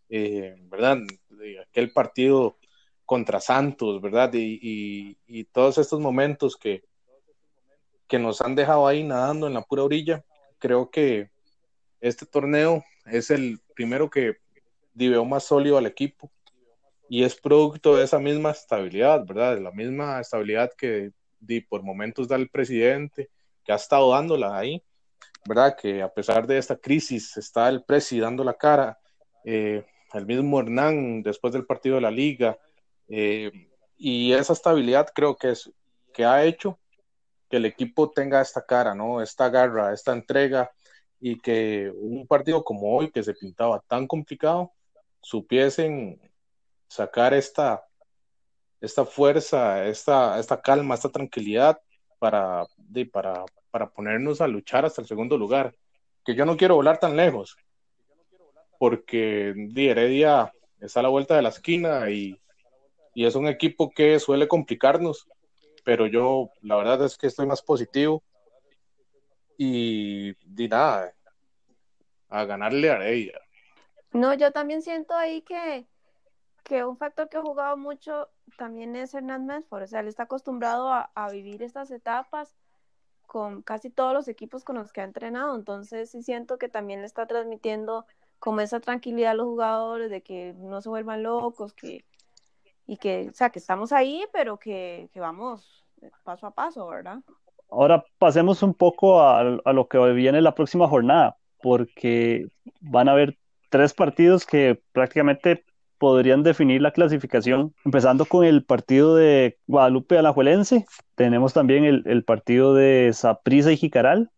eh, 0.08 0.54
¿verdad? 0.70 0.98
Aquel 1.68 1.92
partido 1.92 2.56
contra 3.04 3.40
Santos, 3.40 4.00
¿verdad? 4.00 4.30
Y, 4.32 5.16
todos 5.52 5.78
estos 5.78 6.00
momentos 6.00 6.56
que, 6.56 6.84
que 8.06 8.18
nos 8.18 8.40
han 8.40 8.54
dejado 8.54 8.86
ahí 8.86 9.02
nadando 9.04 9.46
en 9.46 9.54
la 9.54 9.62
pura 9.62 9.82
orilla, 9.82 10.24
creo 10.58 10.90
que 10.90 11.30
este 12.00 12.26
torneo 12.26 12.84
es 13.06 13.30
el 13.30 13.60
primero 13.74 14.08
que 14.08 14.38
dio 14.94 15.24
más 15.24 15.44
sólido 15.44 15.78
al 15.78 15.86
equipo 15.86 16.30
y 17.08 17.24
es 17.24 17.34
producto 17.34 17.96
de 17.96 18.04
esa 18.04 18.18
misma 18.18 18.50
estabilidad, 18.50 19.24
¿verdad? 19.26 19.54
De 19.54 19.60
la 19.60 19.70
misma 19.70 20.20
estabilidad 20.20 20.70
que 20.76 21.12
di, 21.38 21.60
por 21.60 21.82
momentos 21.82 22.28
da 22.28 22.36
el 22.36 22.48
presidente, 22.48 23.30
que 23.64 23.72
ha 23.72 23.76
estado 23.76 24.10
dándola 24.12 24.56
ahí, 24.56 24.82
¿verdad? 25.46 25.76
Que 25.76 26.02
a 26.02 26.08
pesar 26.08 26.46
de 26.46 26.58
esta 26.58 26.76
crisis 26.76 27.36
está 27.36 27.68
el 27.68 27.82
presidente 27.84 28.24
dando 28.24 28.44
la 28.44 28.54
cara, 28.54 28.98
eh, 29.44 29.84
el 30.14 30.26
mismo 30.26 30.60
Hernán 30.60 31.22
después 31.22 31.52
del 31.52 31.66
partido 31.66 31.96
de 31.96 32.02
la 32.02 32.10
liga, 32.10 32.58
eh, 33.08 33.50
y 33.96 34.32
esa 34.32 34.52
estabilidad 34.52 35.08
creo 35.14 35.36
que 35.36 35.50
es 35.50 35.70
que 36.12 36.24
ha 36.24 36.44
hecho 36.44 36.78
que 37.50 37.58
el 37.58 37.66
equipo 37.66 38.10
tenga 38.10 38.40
esta 38.40 38.64
cara, 38.64 38.94
¿no? 38.94 39.20
Esta 39.20 39.48
garra, 39.50 39.92
esta 39.92 40.12
entrega 40.12 40.70
y 41.20 41.38
que 41.40 41.92
un 41.94 42.26
partido 42.26 42.64
como 42.64 42.96
hoy 42.96 43.10
que 43.10 43.22
se 43.22 43.34
pintaba 43.34 43.80
tan 43.86 44.06
complicado 44.06 44.72
supiesen 45.20 46.20
sacar 46.94 47.34
esta 47.34 47.84
esta 48.80 49.06
fuerza, 49.06 49.86
esta, 49.86 50.38
esta 50.38 50.60
calma, 50.60 50.94
esta 50.94 51.08
tranquilidad 51.08 51.80
para, 52.18 52.66
para, 53.10 53.44
para 53.70 53.88
ponernos 53.88 54.42
a 54.42 54.46
luchar 54.46 54.84
hasta 54.84 55.00
el 55.00 55.08
segundo 55.08 55.38
lugar. 55.38 55.74
Que 56.22 56.34
yo 56.34 56.44
no 56.44 56.58
quiero 56.58 56.74
volar 56.74 56.98
tan 56.98 57.16
lejos, 57.16 57.56
porque 58.78 59.54
di, 59.56 59.88
Heredia 59.88 60.52
está 60.80 61.00
a 61.00 61.04
la 61.04 61.08
vuelta 61.08 61.34
de 61.34 61.42
la 61.42 61.48
esquina 61.48 62.10
y 62.10 62.38
y 63.14 63.24
es 63.24 63.36
un 63.36 63.46
equipo 63.46 63.90
que 63.90 64.18
suele 64.18 64.48
complicarnos, 64.48 65.28
pero 65.84 66.06
yo 66.06 66.50
la 66.62 66.76
verdad 66.76 67.04
es 67.04 67.16
que 67.16 67.28
estoy 67.28 67.46
más 67.46 67.62
positivo 67.62 68.22
y 69.56 70.34
di 70.44 70.68
nada, 70.68 71.14
a 72.28 72.44
ganarle 72.44 72.90
a 72.90 73.06
ella. 73.08 73.40
No, 74.12 74.34
yo 74.34 74.50
también 74.50 74.82
siento 74.82 75.14
ahí 75.14 75.42
que, 75.42 75.86
que 76.64 76.84
un 76.84 76.96
factor 76.96 77.28
que 77.28 77.36
ha 77.36 77.42
jugado 77.42 77.76
mucho 77.76 78.28
también 78.56 78.96
es 78.96 79.14
Hernán 79.14 79.46
Mesford, 79.46 79.82
o 79.82 79.86
sea, 79.86 80.00
él 80.00 80.08
está 80.08 80.24
acostumbrado 80.24 80.90
a, 80.90 81.28
vivir 81.30 81.62
estas 81.62 81.90
etapas 81.90 82.56
con 83.26 83.62
casi 83.62 83.90
todos 83.90 84.14
los 84.14 84.28
equipos 84.28 84.64
con 84.64 84.76
los 84.76 84.92
que 84.92 85.02
ha 85.02 85.04
entrenado, 85.04 85.54
entonces 85.54 86.10
sí 86.10 86.22
siento 86.22 86.58
que 86.58 86.68
también 86.68 87.00
le 87.00 87.06
está 87.06 87.26
transmitiendo 87.26 88.06
como 88.38 88.60
esa 88.60 88.80
tranquilidad 88.80 89.32
a 89.32 89.34
los 89.34 89.46
jugadores 89.46 90.10
de 90.10 90.22
que 90.22 90.54
no 90.56 90.80
se 90.80 90.88
vuelvan 90.88 91.22
locos, 91.22 91.72
que, 91.74 92.04
y 92.86 92.96
que, 92.96 93.28
o 93.30 93.34
sea, 93.34 93.50
que 93.50 93.58
estamos 93.58 93.92
ahí, 93.92 94.24
pero 94.32 94.58
que, 94.58 95.08
que 95.12 95.20
vamos 95.20 95.84
paso 96.22 96.46
a 96.46 96.50
paso, 96.50 96.86
¿verdad? 96.86 97.20
Ahora 97.70 98.04
pasemos 98.18 98.62
un 98.62 98.74
poco 98.74 99.20
a, 99.20 99.40
a, 99.40 99.72
lo 99.72 99.88
que 99.88 99.98
viene 100.12 100.40
la 100.40 100.54
próxima 100.54 100.88
jornada, 100.88 101.36
porque 101.62 102.46
van 102.80 103.08
a 103.08 103.12
haber 103.12 103.38
tres 103.70 103.94
partidos 103.94 104.46
que 104.46 104.80
prácticamente 104.92 105.64
podrían 106.04 106.42
definir 106.42 106.82
la 106.82 106.90
clasificación, 106.90 107.74
empezando 107.82 108.26
con 108.26 108.44
el 108.44 108.62
partido 108.62 109.16
de 109.16 109.56
Guadalupe 109.66 110.18
Alajuelense, 110.18 110.84
tenemos 111.14 111.54
también 111.54 111.86
el, 111.86 112.24
partido 112.24 112.74
de 112.74 113.10
Saprissa 113.14 113.72
y 113.72 113.78
Jicaral, 113.78 114.30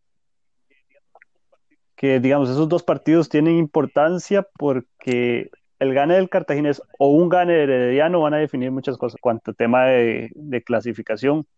que 1.97 2.21
digamos, 2.21 2.51
esos 2.51 2.69
dos 2.69 2.85
partidos 2.85 3.29
tienen 3.29 3.59
importancia 3.59 4.47
porque 4.57 5.51
el 5.81 5.93
gane 5.93 6.15
del 6.15 6.29
Cartaginés 6.29 6.81
o 7.01 7.09
un 7.09 7.29
gane 7.29 7.55
de 7.55 7.63
Herediano 7.65 8.21
van 8.21 8.35
a 8.35 8.39
definir 8.39 8.71
muchas 8.71 8.97
cosas 8.97 9.19
cuanto 9.21 9.53
tema 9.53 9.87
de, 9.87 10.63
clasificación. 10.65 11.49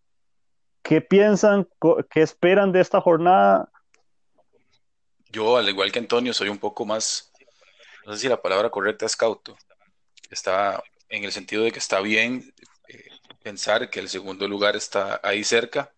¿Qué 0.81 1.03
piensan, 1.03 1.69
qué 2.09 2.23
esperan 2.23 2.73
de 2.73 2.81
esta 2.81 3.03
jornada? 3.03 3.69
Yo, 5.31 5.59
al 5.59 5.69
igual 5.69 5.93
que 5.93 5.99
Antonio, 5.99 6.33
soy 6.33 6.49
un 6.49 6.57
poco 6.57 6.87
más, 6.87 7.31
no 8.07 8.15
sé 8.15 8.21
si 8.21 8.29
la 8.31 8.41
palabra 8.41 8.71
correcta 8.71 9.05
es 9.05 9.15
cauto. 9.15 9.55
Está 10.31 10.83
en 11.09 11.25
el 11.25 11.33
sentido 11.33 11.65
de 11.65 11.73
que 11.73 11.79
está 11.79 12.01
bien 12.01 12.55
eh, 12.89 13.09
pensar 13.43 13.91
que 13.91 14.01
el 14.01 14.09
segundo 14.09 14.47
lugar 14.47 14.77
está 14.77 15.21
ahí 15.23 15.45
cerca, 15.45 15.93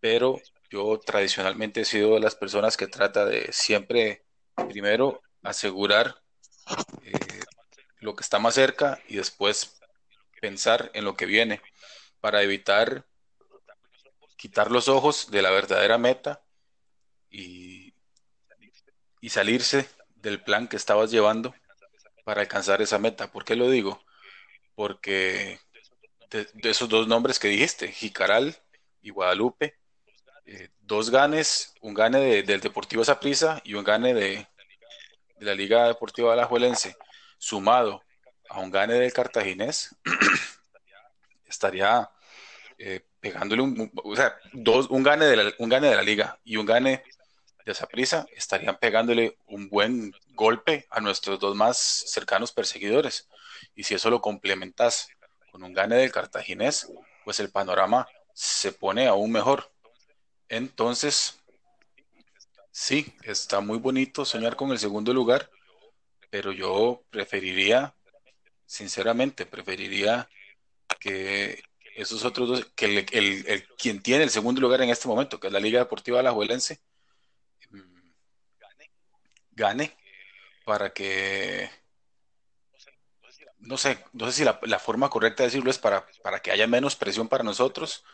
pero 0.00 0.40
yo 0.70 0.98
tradicionalmente 0.98 1.82
he 1.82 1.84
sido 1.84 2.14
de 2.14 2.20
las 2.20 2.34
personas 2.34 2.76
que 2.76 2.86
trata 2.86 3.24
de 3.24 3.52
siempre, 3.52 4.24
primero, 4.68 5.22
asegurar 5.42 6.16
eh, 7.04 7.12
lo 8.00 8.16
que 8.16 8.22
está 8.22 8.38
más 8.38 8.54
cerca 8.54 9.00
y 9.08 9.16
después 9.16 9.80
pensar 10.40 10.90
en 10.94 11.04
lo 11.04 11.16
que 11.16 11.26
viene 11.26 11.60
para 12.20 12.42
evitar 12.42 13.06
quitar 14.36 14.70
los 14.70 14.88
ojos 14.88 15.30
de 15.30 15.42
la 15.42 15.50
verdadera 15.50 15.98
meta 15.98 16.42
y, 17.30 17.94
y 19.20 19.30
salirse 19.30 19.88
del 20.16 20.42
plan 20.42 20.68
que 20.68 20.76
estabas 20.76 21.10
llevando 21.10 21.54
para 22.26 22.40
alcanzar 22.40 22.82
esa 22.82 22.98
meta. 22.98 23.30
¿Por 23.30 23.44
qué 23.44 23.54
lo 23.54 23.70
digo? 23.70 24.02
Porque 24.74 25.60
de, 26.30 26.48
esos 26.64 26.88
dos 26.88 27.06
nombres 27.06 27.38
que 27.38 27.46
dijiste, 27.46 27.92
Jicaral 27.92 28.56
y 29.00 29.10
Guadalupe, 29.10 29.76
eh, 30.44 30.70
dos 30.80 31.10
ganes, 31.10 31.72
un 31.82 31.94
gane 31.94 32.42
del 32.42 32.60
Deportivo 32.60 33.04
Saprissa 33.04 33.60
y 33.62 33.74
un 33.74 33.84
gane 33.84 34.12
de, 34.12 34.48
la 35.38 35.54
Liga 35.54 35.86
Deportiva 35.86 36.32
Alajuelense, 36.32 36.96
sumado 37.38 38.02
a 38.48 38.58
un 38.58 38.72
gane 38.72 38.94
del 38.94 39.12
Cartaginés, 39.12 39.94
estaría 41.48 42.10
eh, 42.76 43.02
pegándole 43.20 43.62
un, 43.62 43.92
o 44.02 44.16
sea, 44.16 44.36
dos, 44.52 44.88
un, 44.90 45.04
gane 45.04 45.26
de 45.26 45.36
la, 45.36 45.52
un 45.58 45.68
gane 45.68 45.90
de 45.90 45.94
la 45.94 46.02
liga 46.02 46.40
y 46.42 46.56
un 46.56 46.66
gane 46.66 47.04
de 47.66 47.72
esa 47.72 47.86
prisa, 47.86 48.26
estarían 48.34 48.78
pegándole 48.78 49.36
un 49.48 49.68
buen 49.68 50.14
golpe 50.34 50.86
a 50.88 51.00
nuestros 51.00 51.40
dos 51.40 51.56
más 51.56 51.76
cercanos 51.76 52.52
perseguidores. 52.52 53.28
Y 53.74 53.82
si 53.82 53.94
eso 53.94 54.08
lo 54.08 54.20
complementas 54.20 55.08
con 55.50 55.64
un 55.64 55.74
gane 55.74 55.96
del 55.96 56.12
cartaginés, 56.12 56.92
pues 57.24 57.40
el 57.40 57.50
panorama 57.50 58.06
se 58.32 58.70
pone 58.70 59.08
aún 59.08 59.32
mejor. 59.32 59.72
Entonces, 60.48 61.40
sí, 62.70 63.12
está 63.24 63.60
muy 63.60 63.78
bonito 63.78 64.24
soñar 64.24 64.54
con 64.54 64.70
el 64.70 64.78
segundo 64.78 65.12
lugar, 65.12 65.50
pero 66.30 66.52
yo 66.52 67.02
preferiría, 67.10 67.94
sinceramente, 68.64 69.44
preferiría 69.44 70.28
que 71.00 71.64
esos 71.96 72.24
otros 72.24 72.48
dos, 72.48 72.66
que 72.76 73.06
el, 73.10 73.66
quien 73.76 74.00
tiene 74.02 74.22
el 74.22 74.30
segundo 74.30 74.60
lugar 74.60 74.82
en 74.82 74.90
este 74.90 75.08
momento, 75.08 75.40
que 75.40 75.48
es 75.48 75.52
la 75.52 75.58
Liga 75.58 75.80
Deportiva 75.80 76.20
Alajuelense, 76.20 76.78
gane 79.56 79.96
para 80.64 80.92
que 80.92 81.68
no 83.58 83.76
sé, 83.76 83.98
no 84.12 84.26
sé 84.26 84.32
si 84.32 84.44
la, 84.44 84.78
forma 84.78 85.08
correcta 85.10 85.42
de 85.42 85.48
decirlo 85.48 85.70
es 85.70 85.78
para, 85.78 86.06
para 86.22 86.40
que 86.40 86.52
haya 86.52 86.66
menos 86.66 86.94
presión 86.94 87.28
para 87.28 87.42
nosotros, 87.42 88.04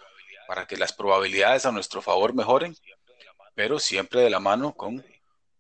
para 0.49 0.67
que 0.67 0.77
las 0.77 0.93
probabilidades 0.93 1.67
a 1.67 1.73
nuestro 1.73 2.01
favor 2.01 2.35
mejoren, 2.35 2.75
pero 3.55 3.79
siempre 3.79 4.23
de 4.23 4.31
la 4.31 4.41
mano 4.41 4.73
con 4.75 5.05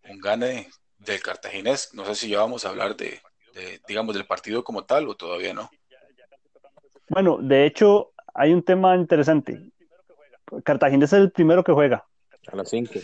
un 0.05 0.21
gane 0.21 0.71
del 0.99 1.21
cartaginés. 1.23 1.93
No 1.95 2.05
sé 2.07 2.15
si 2.15 2.29
ya 2.31 2.39
vamos 2.39 2.65
a 2.65 2.71
hablar 2.71 2.97
de, 2.97 3.21
digamos, 3.87 4.15
del 4.15 4.27
partido 4.27 4.65
como 4.65 4.85
tal 4.85 5.09
o 5.09 5.15
todavía 5.15 5.53
no. 5.53 5.71
Bueno, 7.09 7.39
de 7.41 7.67
hecho, 7.67 8.13
hay 8.33 8.53
un 8.53 8.63
tema 8.63 8.97
interesante. 8.97 9.61
Cartaginés 10.65 11.13
es 11.13 11.19
el 11.19 11.33
primero 11.33 11.63
que 11.63 11.73
juega. 11.73 12.07
A 12.51 12.57
las 12.57 12.71
5. 12.71 12.95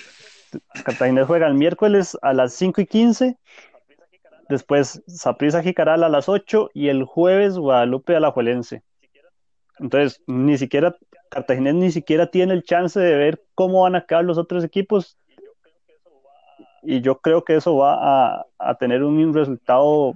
Cartagena 0.85 1.25
juega 1.25 1.47
el 1.47 1.55
miércoles 1.55 2.17
a 2.23 2.33
las 2.33 2.53
5 2.55 2.81
y 2.81 2.87
15. 2.87 3.39
Después 4.49 5.03
Saprissa 5.07 5.63
Jicaral 5.63 6.03
a 6.03 6.09
las 6.09 6.29
8 6.29 6.71
y 6.73 6.89
el 6.89 7.05
jueves 7.05 7.59
Guadalupe 7.59 8.17
a 8.17 8.21
la. 8.21 8.33
Entonces, 9.79 10.23
ni 10.27 10.57
siquiera 10.57 10.97
Cartagena 11.29 11.73
ni 11.73 11.93
siquiera 11.93 12.31
tiene 12.31 12.55
el 12.55 12.63
chance 12.63 12.99
de 12.99 13.17
ver 13.17 13.45
cómo 13.55 13.83
van 13.83 13.97
a 13.97 14.07
quedar 14.07 14.25
los 14.25 14.39
otros 14.39 14.65
equipos. 14.65 15.19
Y 16.83 17.03
yo 17.03 17.19
creo 17.21 17.45
que 17.45 17.57
eso 17.57 17.77
va 17.77 18.47
a, 18.59 18.75
tener 18.77 19.03
un 19.05 19.35
resultado, 19.35 20.15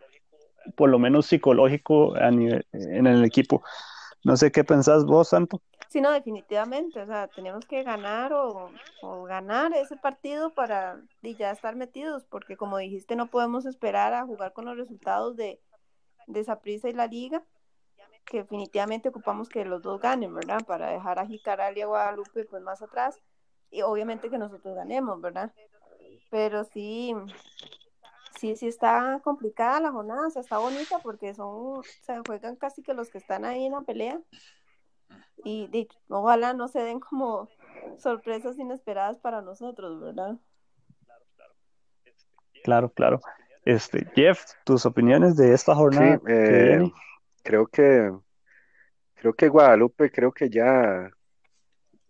por 0.74 0.88
lo 0.88 0.98
menos 0.98 1.26
psicológico, 1.26 2.16
en 2.16 2.62
el 3.06 3.24
equipo. 3.24 3.62
No 4.24 4.36
sé 4.36 4.52
qué 4.52 4.64
pensás 4.64 5.04
vos, 5.04 5.28
Santo. 5.28 5.60
Sí, 5.92 6.00
no, 6.00 6.10
definitivamente, 6.10 7.02
o 7.02 7.06
sea, 7.06 7.28
tenemos 7.28 7.66
que 7.66 7.82
ganar 7.82 8.32
o, 8.32 8.70
ganar 9.26 9.74
ese 9.74 9.94
partido 9.98 10.54
para 10.54 11.02
ya 11.20 11.50
estar 11.50 11.76
metidos, 11.76 12.24
porque 12.24 12.56
como 12.56 12.78
dijiste, 12.78 13.14
no 13.14 13.26
podemos 13.26 13.66
esperar 13.66 14.14
a 14.14 14.24
jugar 14.24 14.54
con 14.54 14.64
los 14.64 14.78
resultados 14.78 15.36
de, 15.36 15.60
de 16.28 16.40
esa 16.40 16.60
prisa 16.60 16.88
y 16.88 16.94
la 16.94 17.08
liga, 17.08 17.44
que 18.24 18.38
definitivamente 18.38 19.10
ocupamos 19.10 19.50
que 19.50 19.66
los 19.66 19.82
dos 19.82 20.00
ganen, 20.00 20.34
¿verdad? 20.34 20.64
Para 20.66 20.90
dejar 20.90 21.18
a 21.18 21.26
Jicaral 21.26 21.76
y 21.76 21.82
a 21.82 21.86
Guadalupe 21.86 22.46
pues 22.46 22.62
más 22.62 22.80
atrás, 22.80 23.20
y 23.70 23.82
obviamente 23.82 24.30
que 24.30 24.38
nosotros 24.38 24.74
ganemos, 24.74 25.20
¿verdad? 25.20 25.52
Pero 26.30 26.64
sí, 26.64 27.14
sí, 28.40 28.56
sí 28.56 28.66
está 28.66 29.20
complicada 29.22 29.78
la 29.78 29.92
jornada, 29.92 30.28
o 30.28 30.30
sea, 30.30 30.40
está 30.40 30.56
bonita 30.56 31.00
porque 31.00 31.34
son, 31.34 31.82
se 32.00 32.18
juegan 32.26 32.56
casi 32.56 32.82
que 32.82 32.94
los 32.94 33.10
que 33.10 33.18
están 33.18 33.44
ahí 33.44 33.66
en 33.66 33.72
la 33.72 33.82
pelea 33.82 34.18
y, 35.44 35.88
ojalá 36.08 36.52
no 36.52 36.68
se 36.68 36.80
den 36.80 37.00
como 37.00 37.48
sorpresas 37.98 38.58
inesperadas 38.58 39.18
para 39.18 39.42
nosotros, 39.42 40.00
¿verdad? 40.00 40.36
Claro, 42.62 42.90
claro. 42.90 43.20
Este, 43.64 44.06
Jeff, 44.14 44.44
tus 44.64 44.86
opiniones 44.86 45.36
de 45.36 45.52
esta 45.52 45.74
jornada. 45.74 46.20
Eh, 46.28 46.90
creo 47.42 47.66
que 47.66 48.12
creo 49.14 49.32
que 49.34 49.48
Guadalupe, 49.48 50.10
creo 50.10 50.32
que 50.32 50.50
ya 50.50 51.10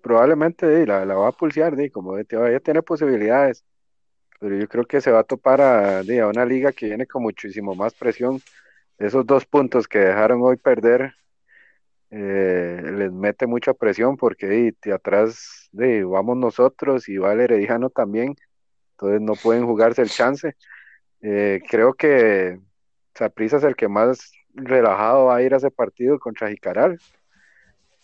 probablemente 0.03 0.87
la, 0.87 1.05
va 1.05 1.29
a 1.29 1.33
pulsear, 1.33 1.77
de, 1.77 1.91
como 1.91 2.23
todavía 2.25 2.59
tiene 2.61 2.83
posibilidades, 2.83 3.65
pero 4.41 4.57
yo 4.57 4.67
creo 4.67 4.85
que 4.85 5.01
se 5.01 5.11
va 5.13 5.21
a 5.21 5.25
topar 5.25 5.61
a, 5.61 6.01
a 6.01 6.27
una 6.27 6.45
liga 6.45 6.73
que 6.73 6.87
viene 6.87 7.07
con 7.07 7.23
muchísimo 7.23 7.75
más 7.75 7.95
presión. 7.95 8.41
Esos 8.99 9.27
dos 9.27 9.45
puntos 9.47 9.87
que 9.87 9.99
dejaron 9.99 10.41
hoy 10.43 10.57
perder 10.57 11.15
eh, 12.15 12.83
les 12.93 13.11
mete 13.11 13.47
mucha 13.47 13.73
presión 13.73 14.19
porque 14.19 14.75
de 14.83 14.93
atrás 14.93 15.71
de, 15.73 16.05
vamos 16.05 16.37
nosotros 16.37 17.09
y 17.09 17.17
va 17.17 17.33
el 17.33 17.41
Herediano 17.41 17.89
también, 17.89 18.37
entonces 18.91 19.23
no 19.23 19.33
pueden 19.35 19.65
jugarse 19.65 20.03
el 20.03 20.11
chance. 20.11 20.55
Eh, 21.23 21.63
creo 21.71 21.95
que 21.95 22.61
Saprissa 23.15 23.57
es 23.57 23.65
el 23.65 23.77
que 23.77 23.89
más 23.89 24.31
relajado 24.53 25.27
va 25.27 25.37
a 25.37 25.43
ir 25.43 25.55
a 25.55 25.57
ese 25.57 25.71
partido 25.71 26.19
contra 26.19 26.51
Jicaral. 26.51 26.99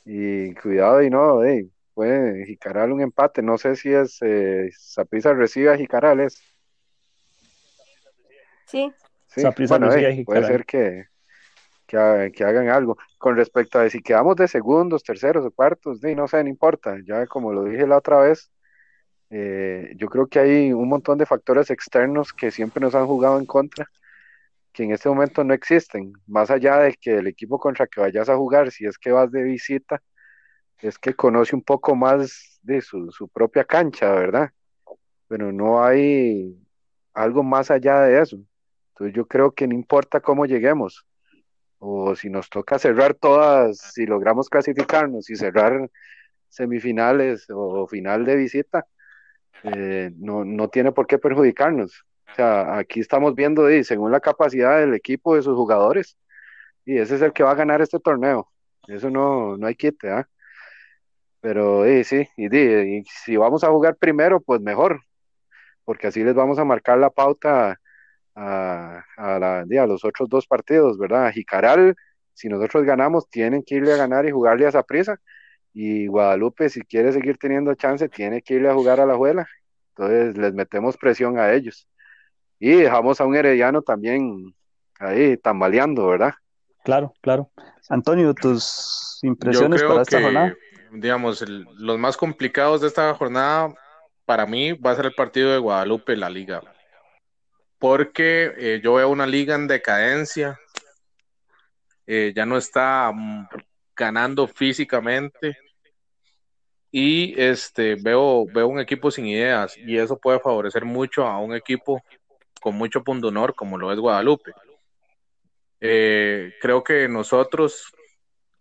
Y 0.06 0.54
cuidado 0.54 1.02
y 1.02 1.10
no, 1.10 1.40
de, 1.40 1.68
puede 1.92 2.46
Jicaral 2.46 2.92
un 2.92 3.02
empate, 3.02 3.42
no 3.42 3.58
sé 3.58 3.76
si 3.76 3.92
es 3.92 4.22
eh, 4.22 4.70
recibe 5.34 5.70
a 5.70 5.76
Jicaral, 5.76 6.20
es. 6.20 6.40
Sí. 8.64 8.90
sí. 9.26 9.42
bueno, 9.68 9.90
puede 10.24 10.46
ser 10.46 10.64
que, 10.64 11.04
que, 11.88 12.44
hagan 12.44 12.68
algo. 12.68 12.96
Con 13.18 13.36
respecto 13.36 13.80
a 13.80 13.88
si 13.90 14.00
quedamos 14.00 14.36
de 14.36 14.48
segundos, 14.48 15.02
terceros 15.02 15.44
o 15.46 15.50
cuartos, 15.50 16.00
no 16.02 16.28
sé, 16.28 16.44
no 16.44 16.50
importa. 16.50 16.96
Ya 17.04 17.26
como 17.26 17.52
lo 17.52 17.64
dije 17.64 17.86
la 17.86 17.98
otra 17.98 18.20
vez, 18.20 18.50
eh, 19.30 19.92
yo 19.96 20.08
creo 20.08 20.28
que 20.28 20.38
hay 20.40 20.72
un 20.72 20.88
montón 20.88 21.18
de 21.18 21.26
factores 21.26 21.70
externos 21.70 22.32
que 22.32 22.50
siempre 22.50 22.80
nos 22.80 22.94
han 22.94 23.06
jugado 23.06 23.38
en 23.38 23.46
contra, 23.46 23.86
que 24.72 24.84
en 24.84 24.92
este 24.92 25.08
momento 25.08 25.44
no 25.44 25.54
existen. 25.54 26.12
Más 26.26 26.50
allá 26.50 26.78
de 26.78 26.94
que 26.94 27.18
el 27.18 27.26
equipo 27.28 27.58
contra 27.58 27.86
que 27.86 28.00
vayas 28.00 28.28
a 28.28 28.36
jugar, 28.36 28.70
si 28.70 28.86
es 28.86 28.98
que 28.98 29.12
vas 29.12 29.30
de 29.32 29.42
visita, 29.42 30.02
es 30.80 30.98
que 30.98 31.14
conoce 31.14 31.56
un 31.56 31.62
poco 31.62 31.96
más 31.96 32.60
de 32.62 32.80
su, 32.82 33.10
su 33.12 33.28
propia 33.28 33.64
cancha, 33.64 34.12
¿verdad? 34.12 34.50
Pero 35.28 35.52
no 35.52 35.84
hay 35.84 36.56
algo 37.14 37.42
más 37.42 37.70
allá 37.70 38.02
de 38.02 38.20
eso. 38.22 38.38
Entonces 38.90 39.14
yo 39.16 39.26
creo 39.26 39.52
que 39.52 39.66
no 39.68 39.74
importa 39.74 40.20
cómo 40.20 40.46
lleguemos, 40.46 41.06
o 41.78 42.14
si 42.16 42.30
nos 42.30 42.50
toca 42.50 42.78
cerrar 42.78 43.14
todas, 43.14 43.78
si 43.78 44.06
logramos 44.06 44.48
clasificarnos 44.48 45.30
y 45.30 45.36
cerrar 45.36 45.90
semifinales 46.48 47.46
o 47.50 47.86
final 47.86 48.24
de 48.24 48.36
visita, 48.36 48.86
eh, 49.62 50.10
no, 50.16 50.44
no 50.44 50.68
tiene 50.68 50.92
por 50.92 51.06
qué 51.06 51.18
perjudicarnos. 51.18 52.04
O 52.30 52.34
sea, 52.34 52.78
aquí 52.78 53.00
estamos 53.00 53.34
viendo, 53.34 53.70
y 53.70 53.84
según 53.84 54.12
la 54.12 54.20
capacidad 54.20 54.78
del 54.78 54.94
equipo, 54.94 55.36
de 55.36 55.42
sus 55.42 55.56
jugadores, 55.56 56.18
y 56.84 56.98
ese 56.98 57.16
es 57.16 57.22
el 57.22 57.32
que 57.32 57.42
va 57.42 57.52
a 57.52 57.54
ganar 57.54 57.80
este 57.82 57.98
torneo. 58.00 58.48
Eso 58.86 59.10
no, 59.10 59.56
no 59.56 59.66
hay 59.66 59.74
quite, 59.74 60.10
¿ah? 60.10 60.28
Pero 61.40 61.84
sí, 62.04 62.28
y, 62.36 62.56
y, 62.56 63.04
si 63.04 63.36
vamos 63.36 63.62
a 63.64 63.68
jugar 63.68 63.96
primero, 63.96 64.40
pues 64.40 64.60
mejor, 64.60 65.02
porque 65.84 66.08
así 66.08 66.24
les 66.24 66.34
vamos 66.34 66.58
a 66.58 66.64
marcar 66.64 66.98
la 66.98 67.10
pauta 67.10 67.80
a, 68.38 69.04
a, 69.16 69.86
los 69.86 70.04
otros 70.04 70.28
dos 70.28 70.46
partidos, 70.46 70.96
¿verdad? 70.96 71.26
A 71.26 71.32
Jicaral, 71.32 71.96
si 72.34 72.48
nosotros 72.48 72.84
ganamos, 72.84 73.28
tienen 73.28 73.64
que 73.64 73.76
irle 73.76 73.92
a 73.92 73.96
ganar 73.96 74.26
y 74.26 74.30
jugarle 74.30 74.66
a 74.66 74.68
esa 74.68 74.84
prisa. 74.84 75.20
Y 75.74 76.06
Guadalupe, 76.06 76.68
si 76.68 76.82
quiere 76.82 77.12
seguir 77.12 77.36
teniendo 77.36 77.74
chance, 77.74 78.08
tiene 78.08 78.42
que 78.42 78.54
irle 78.54 78.70
a 78.70 78.74
jugar 78.74 79.00
a 79.00 79.06
la 79.06 79.16
Juela. 79.16 79.48
Entonces 79.90 80.38
les 80.38 80.54
metemos 80.54 80.96
presión 80.96 81.38
a 81.38 81.52
ellos. 81.52 81.88
Y 82.60 82.70
dejamos 82.76 83.20
a 83.20 83.26
un 83.26 83.34
Herediano 83.34 83.82
también 83.82 84.54
ahí 85.00 85.36
tambaleando, 85.36 86.06
¿verdad? 86.06 86.34
Claro, 86.84 87.12
claro. 87.20 87.50
Antonio, 87.88 88.34
tus 88.34 89.18
impresiones 89.22 89.82
para 89.82 90.02
esta 90.02 90.22
jornada. 90.22 90.54
Digamos, 90.92 91.44
los 91.48 91.98
más 91.98 92.16
complicados 92.16 92.80
de 92.80 92.86
esta 92.86 93.12
jornada 93.14 93.74
para 94.24 94.46
mí 94.46 94.72
va 94.72 94.92
a 94.92 94.96
ser 94.96 95.06
el 95.06 95.14
partido 95.14 95.52
de 95.52 95.58
Guadalupe, 95.58 96.16
la 96.16 96.30
liga. 96.30 96.62
Porque 97.78 98.52
eh, 98.56 98.80
yo 98.82 98.94
veo 98.94 99.08
una 99.08 99.26
liga 99.26 99.54
en 99.54 99.68
decadencia, 99.68 100.58
eh, 102.06 102.32
ya 102.34 102.46
no 102.46 102.56
está 102.56 103.12
mm, 103.14 103.48
ganando 103.94 104.46
físicamente 104.48 105.56
y 106.90 107.38
este 107.40 107.96
veo, 107.96 108.46
veo 108.46 108.68
un 108.68 108.80
equipo 108.80 109.10
sin 109.10 109.26
ideas 109.26 109.76
y 109.76 109.98
eso 109.98 110.16
puede 110.18 110.40
favorecer 110.40 110.84
mucho 110.84 111.26
a 111.26 111.38
un 111.38 111.54
equipo 111.54 112.02
con 112.60 112.74
mucho 112.76 113.04
punto 113.04 113.28
honor 113.28 113.54
como 113.54 113.78
lo 113.78 113.92
es 113.92 113.98
Guadalupe. 113.98 114.52
Eh, 115.80 116.54
creo 116.60 116.82
que 116.82 117.08
nosotros 117.08 117.92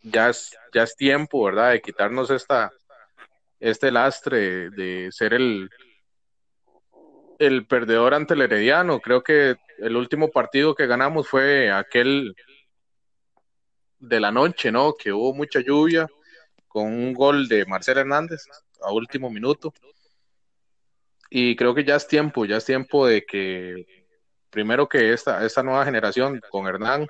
ya 0.01 0.29
es, 0.29 0.55
ya 0.73 0.83
es 0.83 0.95
tiempo, 0.95 1.43
¿verdad?, 1.45 1.71
de 1.71 1.81
quitarnos 1.81 2.29
esta, 2.29 2.71
este 3.59 3.91
lastre 3.91 4.69
de 4.69 5.09
ser 5.11 5.33
el, 5.33 5.69
el 7.39 7.65
perdedor 7.65 8.13
ante 8.13 8.33
el 8.33 8.41
Herediano. 8.41 8.99
Creo 8.99 9.23
que 9.23 9.55
el 9.79 9.95
último 9.95 10.29
partido 10.29 10.75
que 10.75 10.87
ganamos 10.87 11.27
fue 11.27 11.71
aquel 11.71 12.35
de 13.99 14.19
la 14.19 14.31
noche, 14.31 14.71
¿no? 14.71 14.93
Que 14.93 15.11
hubo 15.11 15.33
mucha 15.33 15.59
lluvia 15.59 16.07
con 16.67 16.85
un 16.85 17.13
gol 17.13 17.47
de 17.47 17.65
Marcelo 17.65 18.01
Hernández 18.01 18.43
a 18.81 18.91
último 18.91 19.29
minuto. 19.29 19.73
Y 21.29 21.55
creo 21.55 21.75
que 21.75 21.83
ya 21.83 21.95
es 21.95 22.07
tiempo, 22.07 22.45
ya 22.45 22.57
es 22.57 22.65
tiempo 22.65 23.05
de 23.07 23.25
que 23.25 24.05
primero 24.49 24.87
que 24.87 25.13
esta, 25.13 25.45
esta 25.45 25.61
nueva 25.63 25.85
generación 25.85 26.41
con 26.49 26.67
Hernán 26.67 27.07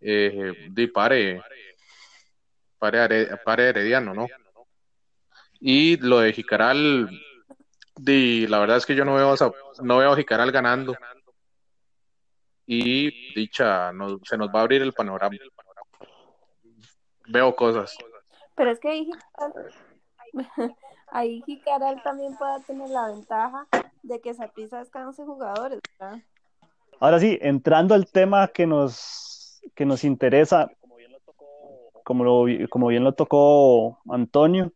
eh, 0.00 0.54
pare, 0.94 1.42
pare, 2.78 3.36
pare 3.44 3.68
Herediano, 3.68 4.14
¿no? 4.14 4.28
Y 5.60 5.96
lo 5.96 6.20
de 6.20 6.32
Jicaral, 6.32 7.10
la 8.04 8.58
verdad 8.58 8.76
es 8.76 8.86
que 8.86 8.94
yo 8.94 9.04
no 9.04 9.14
veo, 9.14 9.34
no 9.82 9.98
veo 9.98 10.12
a 10.12 10.16
Jicaral 10.16 10.52
ganando. 10.52 10.96
Y 12.66 13.34
dicha, 13.34 13.90
se 14.24 14.36
nos 14.36 14.48
va 14.48 14.60
a 14.60 14.62
abrir 14.62 14.82
el 14.82 14.92
panorama. 14.92 15.36
Veo 17.26 17.56
cosas. 17.56 17.96
Pero 18.54 18.70
es 18.70 18.80
que 18.80 19.06
ahí 21.08 21.42
Jicaral, 21.46 22.02
también 22.02 22.36
puede 22.36 22.60
tener 22.64 22.88
la 22.90 23.08
ventaja 23.08 23.66
de 24.02 24.20
que 24.20 24.34
Saprissa 24.34 24.78
descanse 24.78 25.24
jugadores, 25.24 25.80
¿verdad? 25.98 26.18
Ahora 27.00 27.20
sí, 27.20 27.38
entrando 27.40 27.94
al 27.94 28.10
tema 28.10 28.48
que 28.48 28.66
nos, 28.66 29.62
que 29.74 29.86
nos 29.86 30.02
interesa, 30.04 30.70
como, 32.02 32.24
lo, 32.24 32.46
como 32.68 32.88
bien 32.88 33.04
lo 33.04 33.12
tocó 33.12 34.00
Antonio, 34.08 34.72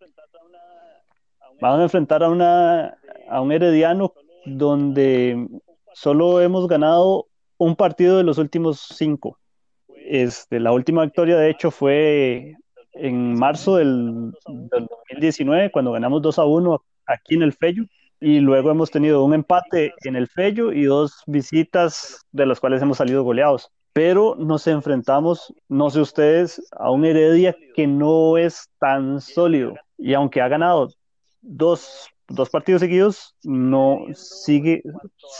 van 1.60 1.80
a 1.80 1.82
enfrentar 1.84 2.22
a, 2.22 2.28
una, 2.28 2.98
a 3.32 3.40
un 3.40 3.52
Herediano 3.52 4.12
donde 4.44 5.48
solo 5.94 6.40
hemos 6.40 6.68
ganado 6.68 7.26
un 7.56 7.76
partido 7.76 8.18
de 8.18 8.24
los 8.24 8.38
últimos 8.38 8.80
cinco. 8.80 9.38
Este, 10.04 10.60
la 10.60 10.72
última 10.72 11.02
victoria, 11.04 11.36
de 11.36 11.50
hecho, 11.50 11.70
fue 11.70 12.56
en 12.92 13.34
marzo 13.34 13.76
del, 13.76 14.32
2019, 14.46 15.70
cuando 15.70 15.92
ganamos 15.92 16.22
2 16.22 16.38
a 16.38 16.44
1 16.44 16.84
aquí 17.06 17.34
en 17.34 17.42
el 17.42 17.52
Fello. 17.52 17.84
Y 18.20 18.38
luego 18.40 18.70
hemos 18.70 18.90
tenido 18.90 19.24
un 19.24 19.34
empate 19.34 19.94
en 20.04 20.14
el 20.14 20.28
Fello 20.28 20.72
y 20.72 20.84
dos 20.84 21.22
visitas 21.26 22.24
de 22.30 22.46
las 22.46 22.60
cuales 22.60 22.80
hemos 22.82 22.98
salido 22.98 23.24
goleados. 23.24 23.70
Pero 23.92 24.36
nos 24.38 24.66
enfrentamos, 24.66 25.52
no 25.68 25.90
sé 25.90 26.00
ustedes, 26.00 26.62
a 26.72 26.90
un 26.90 27.04
Heredia 27.04 27.56
que 27.74 27.86
no 27.86 28.38
es 28.38 28.70
tan 28.78 29.20
sólido. 29.20 29.74
Y 29.98 30.14
aunque 30.14 30.40
ha 30.40 30.48
ganado 30.48 30.88
dos, 31.40 32.11
dos 32.32 32.50
partidos 32.50 32.80
seguidos, 32.80 33.36
no 33.42 34.00
sigue, 34.14 34.82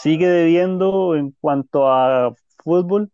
sigue 0.03 0.29
debiendo 0.29 1.15
en 1.15 1.35
cuanto 1.41 1.89
a 1.89 2.35
fútbol, 2.63 3.11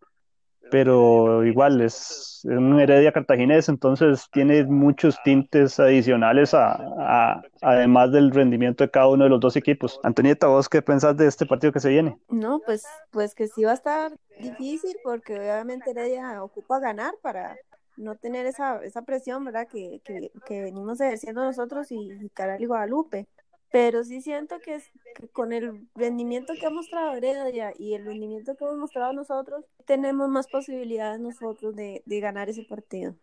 pero 0.70 1.44
igual 1.44 1.80
es, 1.80 2.42
un 2.44 2.78
Heredia 2.78 3.12
cartaginés, 3.12 3.68
entonces 3.68 4.28
tiene 4.30 4.64
muchos 4.64 5.16
tintes 5.24 5.80
adicionales 5.80 6.52
a, 6.54 7.42
además 7.62 8.12
del 8.12 8.30
rendimiento 8.30 8.84
de 8.84 8.90
cada 8.90 9.08
uno 9.08 9.24
de 9.24 9.30
los 9.30 9.40
dos 9.40 9.56
equipos. 9.56 9.98
Antonieta, 10.02 10.46
¿vos 10.46 10.68
qué 10.68 10.82
pensás 10.82 11.16
de 11.16 11.26
este 11.26 11.46
partido 11.46 11.72
que 11.72 11.80
se 11.80 11.88
viene? 11.88 12.18
No, 12.28 12.60
pues, 12.64 12.84
pues 13.10 13.34
que 13.34 13.48
sí 13.48 13.64
va 13.64 13.72
a 13.72 13.74
estar 13.74 14.12
difícil 14.40 14.96
porque 15.02 15.34
obviamente 15.38 15.90
Heredia 15.90 16.42
ocupa 16.42 16.78
ganar 16.78 17.14
para 17.22 17.56
no 17.96 18.14
tener 18.16 18.46
esa, 18.46 18.82
esa 18.84 19.02
presión, 19.02 19.44
¿verdad? 19.44 19.66
Que, 19.66 20.00
que, 20.04 20.62
venimos 20.62 21.00
ejerciendo 21.00 21.42
nosotros 21.42 21.90
y, 21.90 22.12
y 22.12 22.28
Caral 22.30 22.62
y 22.62 22.66
Guadalupe. 22.66 23.26
Pero 23.70 24.02
sí 24.02 24.22
siento 24.22 24.60
que, 24.60 24.76
es, 24.76 24.90
con 25.32 25.52
el 25.52 25.86
rendimiento 25.94 26.54
que 26.58 26.66
ha 26.66 26.70
mostrado 26.70 27.14
Heredia 27.14 27.72
y 27.78 27.94
el 27.94 28.04
rendimiento 28.06 28.56
que 28.56 28.64
hemos 28.64 28.78
mostrado 28.78 29.12
nosotros, 29.12 29.64
tenemos 29.84 30.28
más 30.28 30.48
posibilidades 30.48 31.20
nosotros 31.20 31.76
de, 31.76 32.02
de 32.06 32.20
ganar 32.20 32.48
ese 32.48 32.64
partido. 32.64 33.14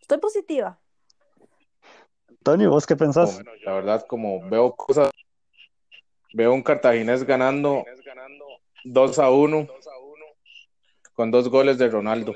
Estoy 0.00 0.18
positiva. 0.18 0.78
Tony, 2.42 2.66
¿vos 2.66 2.86
qué 2.86 2.94
pensás? 2.94 3.42
la 3.64 3.72
verdad, 3.72 4.04
como 4.06 4.46
veo 4.48 4.74
cosas, 4.74 5.10
veo 6.34 6.52
un 6.52 6.62
cartaginés 6.62 7.24
ganando 7.24 7.84
2 8.84 9.18
a 9.18 9.30
1 9.30 9.66
con 11.14 11.30
dos 11.30 11.48
goles 11.48 11.78
de 11.78 11.88
Ronaldo. 11.88 12.34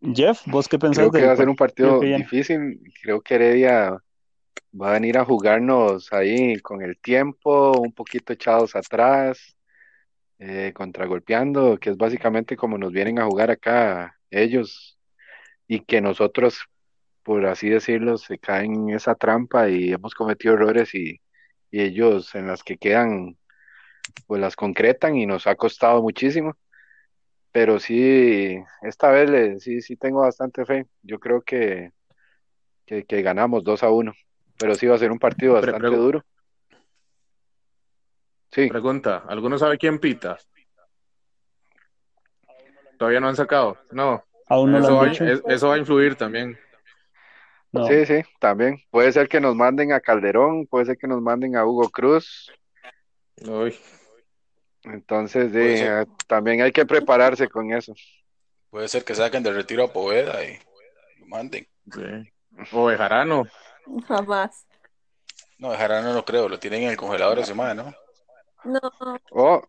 Jeff, 0.00 0.42
¿vos 0.46 0.68
qué 0.68 0.78
pensás? 0.78 1.08
Creo 1.08 1.10
que 1.10 1.26
va 1.26 1.32
a 1.32 1.36
ser 1.36 1.48
un 1.48 1.56
partido 1.56 2.00
difícil. 2.00 2.80
Creo 3.02 3.20
que 3.20 3.34
Heredia 3.34 4.02
va 4.80 4.90
a 4.90 4.92
venir 4.94 5.18
a 5.18 5.24
jugarnos 5.24 6.12
ahí 6.12 6.58
con 6.60 6.82
el 6.82 6.98
tiempo, 6.98 7.72
un 7.80 7.92
poquito 7.92 8.32
echados 8.32 8.76
atrás, 8.76 9.56
eh, 10.38 10.72
contragolpeando, 10.74 11.78
que 11.78 11.90
es 11.90 11.96
básicamente 11.96 12.56
como 12.56 12.78
nos 12.78 12.92
vienen 12.92 13.18
a 13.18 13.26
jugar 13.26 13.50
acá 13.50 14.18
ellos 14.30 14.98
y 15.68 15.80
que 15.80 16.00
nosotros, 16.00 16.58
por 17.22 17.46
así 17.46 17.68
decirlo, 17.70 18.18
se 18.18 18.38
caen 18.38 18.88
en 18.90 18.96
esa 18.96 19.14
trampa 19.14 19.68
y 19.70 19.92
hemos 19.92 20.14
cometido 20.14 20.54
errores 20.54 20.94
y, 20.94 21.20
y 21.70 21.80
ellos 21.82 22.34
en 22.34 22.48
las 22.48 22.62
que 22.64 22.76
quedan, 22.78 23.38
pues 24.26 24.40
las 24.40 24.56
concretan 24.56 25.16
y 25.16 25.26
nos 25.26 25.46
ha 25.46 25.56
costado 25.56 26.02
muchísimo 26.02 26.56
pero 27.54 27.78
sí, 27.78 28.56
esta 28.82 29.10
vez 29.12 29.62
sí, 29.62 29.80
sí 29.80 29.96
tengo 29.96 30.22
bastante 30.22 30.64
fe. 30.66 30.88
Yo 31.02 31.20
creo 31.20 31.42
que, 31.42 31.92
que, 32.84 33.22
ganamos 33.22 33.62
2 33.62 33.84
a 33.84 33.90
1, 33.90 34.12
pero 34.58 34.74
sí 34.74 34.86
va 34.86 34.94
a 34.94 34.98
ser 34.98 35.10
un 35.10 35.18
partido 35.18 35.54
bastante 35.54 35.86
duro. 35.86 36.24
Sí. 38.50 38.68
Pregunta, 38.68 39.24
¿alguno 39.28 39.58
sabe 39.58 39.78
quién 39.78 39.98
pita? 39.98 40.38
Todavía 42.98 43.20
no 43.20 43.28
han 43.28 43.36
sacado, 43.36 43.76
no. 43.90 44.24
Aún 44.48 44.72
no 44.72 44.78
eso, 44.78 44.96
va, 44.96 45.10
eso 45.52 45.68
va 45.68 45.74
a 45.74 45.78
influir 45.78 46.14
también. 46.14 46.58
Sí, 47.88 48.06
sí, 48.06 48.22
también. 48.38 48.80
Puede 48.90 49.10
ser 49.10 49.28
que 49.28 49.40
nos 49.40 49.56
manden 49.56 49.92
a 49.92 49.98
Calderón, 49.98 50.66
puede 50.66 50.86
ser 50.86 50.96
que 50.96 51.08
nos 51.08 51.20
manden 51.20 51.56
a 51.56 51.66
Hugo 51.66 51.90
Cruz. 51.90 52.52
Uy. 53.42 53.76
Entonces, 54.84 55.50
sí, 55.52 55.84
también 56.28 56.60
hay 56.60 56.70
que 56.70 56.86
prepararse 56.86 57.48
con 57.48 57.72
eso. 57.72 57.94
Puede 58.70 58.86
ser 58.86 59.04
que 59.04 59.14
saquen 59.14 59.42
de 59.42 59.52
retiro 59.52 59.84
a 59.84 59.92
Poveda 59.92 60.44
y 60.44 60.58
lo 61.18 61.26
manden. 61.26 61.66
O 62.72 62.88
de 62.88 62.96
Jarano. 62.96 63.46
Jamás. 64.08 64.66
No, 65.58 65.70
de 65.70 65.76
Jarano 65.76 66.12
no 66.12 66.24
creo, 66.24 66.48
lo 66.48 66.58
tienen 66.58 66.82
en 66.82 66.90
el 66.90 66.96
congelador 66.96 67.38
ese 67.38 67.48
semana, 67.48 67.74
¿no? 67.74 67.94
No. 68.64 68.80
Oh. 69.30 69.62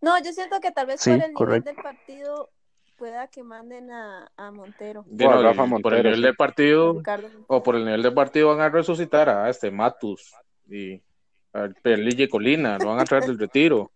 No, 0.00 0.20
yo 0.22 0.32
siento 0.32 0.60
que 0.60 0.70
tal 0.72 0.86
vez 0.86 1.04
por 1.04 1.12
el 1.12 1.32
nivel 1.32 1.62
del 1.62 1.76
partido 1.76 2.50
pueda 2.96 3.28
que 3.28 3.42
manden 3.42 3.90
a, 3.90 4.30
a 4.36 4.50
Montero. 4.50 5.04
Rafa 5.10 5.66
Montero. 5.66 5.82
Por 5.82 5.94
el 5.94 6.02
nivel 6.04 6.22
del 6.22 6.36
partido, 6.36 7.02
o 7.46 7.62
por 7.62 7.76
el 7.76 7.84
nivel 7.84 8.02
del 8.02 8.14
partido 8.14 8.48
van 8.48 8.60
a 8.60 8.68
resucitar 8.68 9.28
a 9.28 9.48
este 9.50 9.70
Matus 9.70 10.32
y 10.68 11.02
a 11.52 11.68
Perlille 11.82 12.28
Colina, 12.28 12.78
lo 12.78 12.90
van 12.90 13.00
a 13.00 13.04
traer 13.04 13.24
del 13.24 13.38
retiro. 13.38 13.92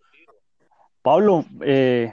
Pablo, 1.03 1.45
eh, 1.63 2.13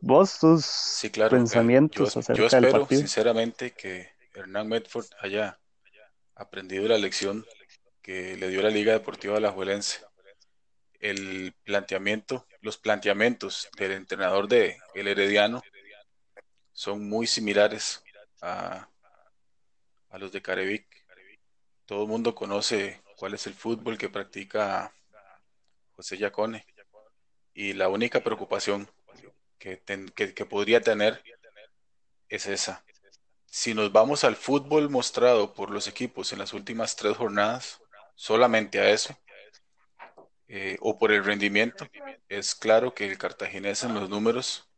vos 0.00 0.38
tus 0.38 1.02
pensamientos 1.30 2.14
yo, 2.14 2.20
acerca 2.20 2.44
espero, 2.44 2.62
del 2.66 2.72
partido. 2.72 3.00
sinceramente, 3.00 3.72
que 3.72 4.10
Hernán 4.34 4.68
Medford 4.68 5.06
haya 5.20 5.58
aprendido 6.38 6.88
la 6.88 6.98
lección 6.98 7.44
que 8.00 8.36
le 8.36 8.48
dio 8.48 8.62
la 8.62 8.70
Liga 8.70 8.92
Deportiva 8.92 9.34
de 9.34 9.40
la 9.40 9.52
Juelense. 9.52 10.00
El 11.00 11.54
planteamiento, 11.64 12.46
los 12.60 12.78
planteamientos 12.78 13.68
del 13.76 13.92
entrenador 13.92 14.48
de 14.48 14.78
El 14.94 15.08
Herediano 15.08 15.62
son 16.72 17.08
muy 17.08 17.26
similares 17.26 18.02
a, 18.40 18.88
a 20.10 20.18
los 20.18 20.32
de 20.32 20.40
Carevic. 20.40 20.86
Todo 21.86 22.02
el 22.04 22.08
mundo 22.08 22.34
conoce 22.34 23.02
cuál 23.16 23.34
es 23.34 23.46
el 23.46 23.54
fútbol 23.54 23.98
que 23.98 24.08
practica 24.08 24.94
José 25.96 26.16
Yacone 26.18 26.64
y 27.52 27.72
la 27.72 27.88
única 27.88 28.20
preocupación 28.20 28.88
que, 29.58 29.82
que 30.14 30.44
podría 30.46 30.80
tener 30.80 31.22
es 32.28 32.46
esa. 32.46 32.84
Si 33.50 33.74
nos 33.74 33.92
vamos 33.92 34.24
al 34.24 34.36
fútbol 34.36 34.90
mostrado 34.90 35.54
por 35.54 35.70
los 35.70 35.88
equipos 35.88 36.32
en 36.32 36.38
las 36.38 36.52
últimas 36.52 36.96
tres 36.96 37.16
jornadas, 37.16 37.80
solamente 38.14 38.78
a 38.78 38.90
eso, 38.90 39.18
eh, 40.48 40.76
o 40.80 40.98
por 40.98 41.12
el 41.12 41.24
rendimiento, 41.24 41.88
es 42.28 42.54
claro 42.54 42.94
que 42.94 43.06
el 43.06 43.18
cartaginés 43.18 43.84
en 43.84 43.94
los 43.94 44.08
números 44.08 44.68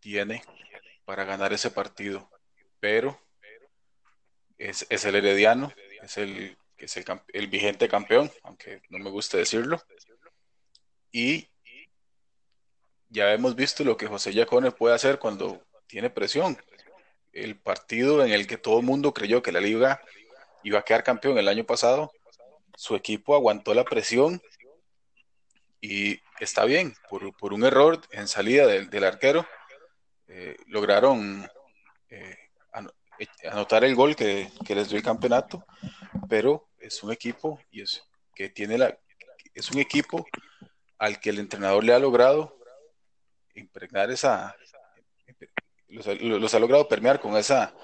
tiene 0.00 0.42
para 1.04 1.24
ganar 1.24 1.52
ese 1.52 1.70
partido, 1.70 2.30
pero 2.80 3.18
es, 4.58 4.86
el 4.90 5.14
herediano, 5.14 5.72
es 6.02 6.16
el, 6.18 6.56
es 6.76 6.96
el, 6.96 7.04
el 7.32 7.46
vigente 7.46 7.88
campeón, 7.88 8.30
aunque 8.42 8.82
no 8.88 8.98
me 8.98 9.10
gusta 9.10 9.36
decirlo, 9.36 9.80
y 11.10 11.48
ya 13.08 13.32
hemos 13.32 13.54
visto 13.54 13.84
lo 13.84 13.96
que 13.96 14.08
José 14.08 14.34
Yacone 14.34 14.72
puede 14.72 14.96
hacer 14.96 15.20
cuando 15.20 15.64
tiene 15.86 16.10
presión. 16.10 16.58
El 17.34 17.58
partido 17.58 18.24
en 18.24 18.32
el 18.32 18.46
que 18.46 18.56
todo 18.56 18.78
el 18.78 18.86
mundo 18.86 19.12
creyó 19.12 19.42
que 19.42 19.52
la 19.52 19.60
liga 19.60 20.00
iba 20.62 20.78
a 20.78 20.82
quedar 20.82 21.04
campeón 21.04 21.36
el 21.38 21.48
año 21.48 21.64
pasado, 21.64 22.12
su 22.76 22.96
equipo 22.96 23.34
aguantó 23.34 23.74
la 23.74 23.84
presión 23.84 24.40
y 25.80 26.20
está 26.40 26.64
bien, 26.64 26.94
por, 27.10 27.52
un 27.52 27.64
error 27.64 28.00
en 28.10 28.26
salida 28.26 28.66
del, 28.66 29.04
arquero, 29.04 29.46
eh, 30.28 30.56
lograron 30.66 31.46
eh, 32.08 32.36
eh, 33.18 33.28
anotar 33.50 33.84
el 33.84 33.94
gol 33.94 34.16
que, 34.16 34.50
les 34.68 34.88
dio 34.88 34.96
el 34.96 35.04
campeonato, 35.04 35.64
pero 36.28 36.68
es 36.78 37.02
un 37.02 37.12
equipo 37.12 37.60
y 37.70 37.82
es, 37.82 38.02
que 38.34 38.48
tiene 38.48 38.78
la, 38.78 38.98
es 39.52 39.70
un 39.70 39.78
equipo 39.78 40.26
al 40.98 41.20
que 41.20 41.30
el 41.30 41.38
entrenador 41.38 41.84
le 41.84 41.92
ha 41.92 41.98
logrado 41.98 42.58
impregnar 43.54 44.10
esa, 44.10 44.56
los, 45.88 46.54
ha 46.54 46.58
logrado 46.58 46.88
permear 46.88 47.20
con 47.20 47.36
esa, 47.36 47.74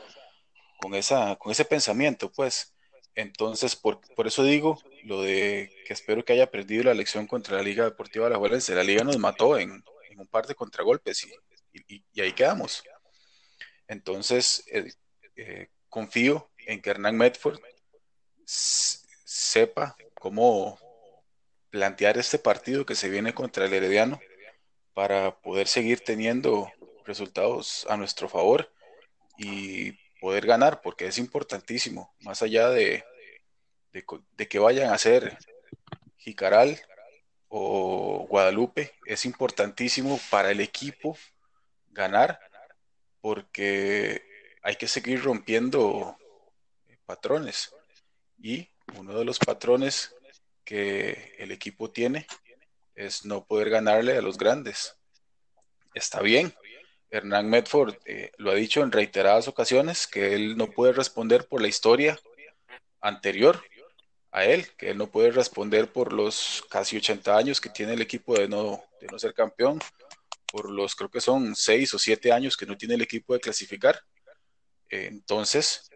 con 0.79 0.95
esa, 0.95 1.37
con 1.37 1.53
ese 1.53 1.65
pensamiento, 1.65 2.31
pues. 2.33 2.75
Entonces, 3.17 3.75
por, 3.75 4.01
por, 4.15 4.29
eso 4.29 4.45
digo 4.45 4.81
lo 5.03 5.21
de 5.23 5.71
que 5.85 5.93
espero 5.93 6.25
que 6.25 6.33
haya 6.33 6.51
perdido 6.51 6.85
la 6.85 6.93
elección 6.93 7.27
contra 7.27 7.57
la 7.57 7.63
Liga 7.63 7.85
Deportiva 7.85 8.27
de 8.27 8.31
la 8.31 8.39
Juelense. 8.39 8.75
La 8.75 8.85
Liga 8.85 9.03
nos 9.03 9.19
mató 9.19 9.59
en, 9.59 9.83
un 10.17 10.27
par 10.29 10.47
de 10.47 10.55
contragolpes 10.55 11.27
y, 11.73 12.05
y, 12.13 12.21
ahí 12.21 12.33
quedamos. 12.33 12.85
Entonces, 13.89 14.63
eh, 14.71 14.93
eh, 15.37 15.69
confío 15.89 16.51
en 16.59 16.81
que 16.81 16.91
Hernán 16.91 17.17
Medford 17.17 17.59
sepa 18.45 19.97
cómo 20.15 20.79
plantear 21.71 22.19
este 22.19 22.39
partido 22.39 22.85
que 22.85 22.95
se 22.95 23.09
viene 23.09 23.35
contra 23.35 23.65
el 23.65 23.75
Herediano 23.75 24.21
para 24.93 25.41
poder 25.41 25.67
seguir 25.67 26.01
teniendo 26.01 26.71
resultados 27.11 27.87
a 27.91 27.97
nuestro 27.97 28.29
favor 28.29 28.73
y 29.37 29.93
poder 30.21 30.47
ganar, 30.47 30.81
porque 30.81 31.07
es 31.07 31.19
importantísimo, 31.19 32.15
más 32.21 32.41
allá 32.43 32.71
de, 32.71 33.05
de, 33.93 34.49
que 34.49 34.59
vayan 34.61 34.93
a 34.93 34.99
ser 34.99 35.37
Jicaral 36.19 36.81
o 37.49 38.27
Guadalupe, 38.29 38.95
es 39.07 39.25
importantísimo 39.25 40.21
para 40.31 40.53
el 40.53 40.61
equipo 40.61 41.19
ganar, 41.89 42.39
porque 43.21 44.23
hay 44.63 44.77
que 44.77 44.87
seguir 44.87 45.25
rompiendo 45.25 46.17
patrones. 47.07 47.75
Y 48.41 48.69
uno 48.97 49.19
de 49.19 49.25
los 49.25 49.41
patrones 49.41 50.15
que 50.65 51.35
el 51.39 51.51
equipo 51.51 51.91
tiene 51.91 52.27
es 52.95 53.25
no 53.25 53.45
poder 53.45 53.71
ganarle 53.71 54.17
a 54.17 54.23
los 54.23 54.39
grandes. 54.39 54.97
Está 55.93 56.21
bien, 56.21 56.55
Hernán 57.11 57.49
Medford 57.49 57.97
eh, 58.05 58.33
lo 58.39 58.51
ha 58.51 58.55
dicho 58.55 58.83
en 58.83 58.93
reiteradas 58.93 59.49
ocasiones 59.49 60.07
que 60.07 60.35
él 60.35 60.57
no 60.57 60.71
puede 60.71 60.93
responder 60.93 61.47
por 61.49 61.61
la 61.61 61.69
historia 61.69 62.19
anterior 63.01 63.63
a 64.31 64.45
él, 64.45 64.69
que 64.77 64.91
él 64.91 64.99
no 64.99 65.11
puede 65.11 65.33
responder 65.33 65.93
por 65.93 66.13
los 66.13 66.65
casi 66.71 66.97
80 66.97 67.37
años 67.37 67.61
que 67.61 67.69
tiene 67.69 67.95
el 67.95 68.01
equipo 68.01 68.35
de 68.35 68.49
no, 68.49 68.85
de 69.01 69.09
no 69.09 69.19
ser 69.19 69.35
campeón, 69.35 69.81
por 70.53 70.71
los 70.71 70.95
creo 70.95 71.11
que 71.11 71.21
son 71.21 71.57
6 71.57 71.95
o 71.95 71.99
7 71.99 72.33
años 72.33 72.57
que 72.57 72.67
no 72.67 72.77
tiene 72.77 72.95
el 72.95 73.03
equipo 73.03 73.35
de 73.35 73.41
clasificar. 73.41 74.01
Eh, 74.89 75.07
entonces, 75.07 75.91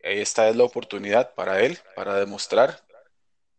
esta 0.00 0.48
es 0.48 0.56
la 0.56 0.64
oportunidad 0.64 1.34
para 1.34 1.60
él, 1.62 1.78
para 1.94 2.18
demostrar 2.18 2.82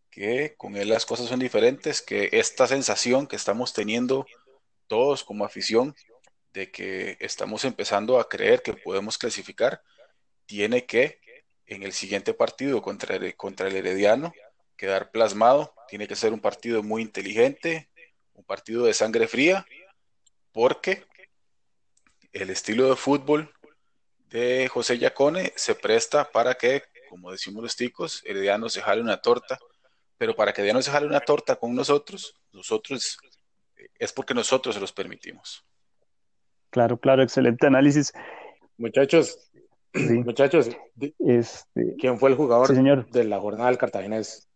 que 0.10 0.56
con 0.58 0.76
él 0.78 0.90
las 0.90 1.06
cosas 1.06 1.28
son 1.28 1.40
diferentes, 1.40 2.02
que 2.02 2.30
esta 2.32 2.66
sensación 2.66 3.28
que 3.28 3.36
estamos 3.36 3.74
teniendo 3.74 4.26
todos 4.88 5.24
como 5.24 5.46
afición 5.46 5.96
de 6.58 6.72
que 6.72 7.18
estamos 7.20 7.66
empezando 7.66 8.20
a 8.20 8.28
creer 8.28 8.64
que 8.64 8.74
podemos 8.74 9.20
clasificar, 9.20 9.84
tiene 10.48 10.88
que 10.88 11.22
en 11.68 11.84
el 11.84 11.94
siguiente 11.94 12.34
partido 12.34 12.82
contra 12.82 13.16
el, 13.16 13.36
contra 13.36 13.68
el 13.68 13.76
Herediano 13.76 14.34
quedar 14.76 15.12
plasmado, 15.12 15.76
tiene 15.88 16.08
que 16.08 16.16
ser 16.16 16.34
un 16.34 16.40
partido 16.40 16.82
muy 16.82 17.04
inteligente, 17.04 17.90
un 18.34 18.44
partido 18.44 18.86
de 18.86 18.96
sangre 18.96 19.28
fría, 19.28 19.68
porque 20.52 21.06
el 22.34 22.50
estilo 22.50 22.90
de 22.90 22.96
fútbol 22.96 23.54
de 24.30 24.68
José 24.68 24.98
Yacone 24.98 25.54
se 25.56 25.76
presta 25.76 26.32
para 26.32 26.56
que, 26.56 26.82
como 27.08 27.32
decimos 27.32 27.62
los 27.62 27.76
ticos, 27.76 28.24
Herediano 28.26 28.68
se 28.70 28.82
jale 28.82 29.02
una 29.02 29.22
torta, 29.22 29.60
pero 30.18 30.36
para 30.36 30.54
que 30.54 30.62
Herediano 30.62 30.82
se 30.82 30.90
jale 30.90 31.06
una 31.06 31.20
torta 31.20 31.56
con 31.58 31.76
nosotros, 31.76 32.34
nosotros 32.52 33.20
es 34.00 34.12
porque 34.12 34.34
nosotros 34.34 34.74
se 34.74 34.82
los 34.82 34.92
permitimos. 34.92 35.67
Claro, 36.78 37.00
claro, 37.00 37.24
excelente 37.24 37.66
análisis. 37.66 38.14
Muchachos, 38.78 39.50
muchachos, 39.94 40.70
este, 41.18 41.96
¿quién 41.98 42.20
fue 42.20 42.30
el 42.30 42.36
jugador 42.36 42.72
de 42.72 43.24
la 43.24 43.40
jornada 43.40 43.72
del 43.72 43.80
Cartaginés? 43.80 44.48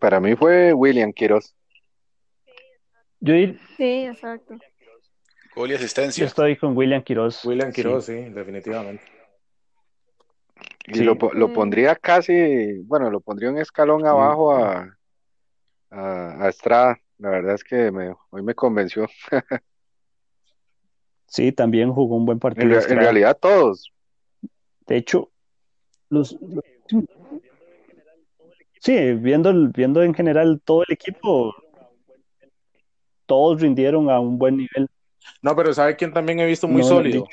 Para 0.00 0.20
mí 0.20 0.34
fue 0.36 0.72
William 0.72 1.12
Quiroz. 1.12 1.54
Yo 3.20 3.34
Sí, 3.76 4.06
exacto. 4.06 4.56
Gol 5.54 5.72
y 5.72 5.74
asistencia. 5.74 6.22
Yo 6.22 6.28
estoy 6.28 6.56
con 6.56 6.74
William 6.74 7.02
Quiroz. 7.02 7.44
William 7.44 7.72
Quiroz, 7.72 8.06
sí, 8.06 8.14
definitivamente. 8.14 9.04
Y 10.86 11.00
lo, 11.00 11.18
lo, 11.34 11.52
pondría 11.52 11.94
casi, 11.94 12.78
bueno, 12.84 13.10
lo 13.10 13.20
pondría 13.20 13.50
un 13.50 13.58
escalón 13.58 14.06
abajo 14.06 14.54
a, 14.54 14.96
a, 15.90 16.46
a 16.46 16.48
Estrada. 16.48 16.98
La 17.22 17.30
verdad 17.30 17.54
es 17.54 17.62
que 17.62 17.92
me, 17.92 18.16
hoy 18.30 18.42
me 18.42 18.52
convenció. 18.52 19.06
sí, 21.26 21.52
también 21.52 21.92
jugó 21.92 22.16
un 22.16 22.26
buen 22.26 22.40
partido. 22.40 22.64
En, 22.80 22.96
realidad 22.96 23.38
todos. 23.40 23.92
De 24.88 24.96
hecho, 24.96 25.30
los, 26.08 26.36
sí, 28.80 29.12
viendo, 29.12 29.52
viendo 29.68 30.02
en 30.02 30.14
general 30.14 30.60
todo 30.64 30.82
el 30.82 30.92
equipo, 30.92 31.54
todos 33.26 33.60
rindieron 33.60 34.10
a 34.10 34.18
un 34.18 34.36
buen 34.36 34.56
nivel. 34.56 34.88
No, 35.42 35.54
pero 35.54 35.72
¿sabe 35.72 35.94
quién 35.94 36.12
también 36.12 36.40
he 36.40 36.46
visto 36.46 36.66
muy 36.66 36.82
sólido? 36.82 37.24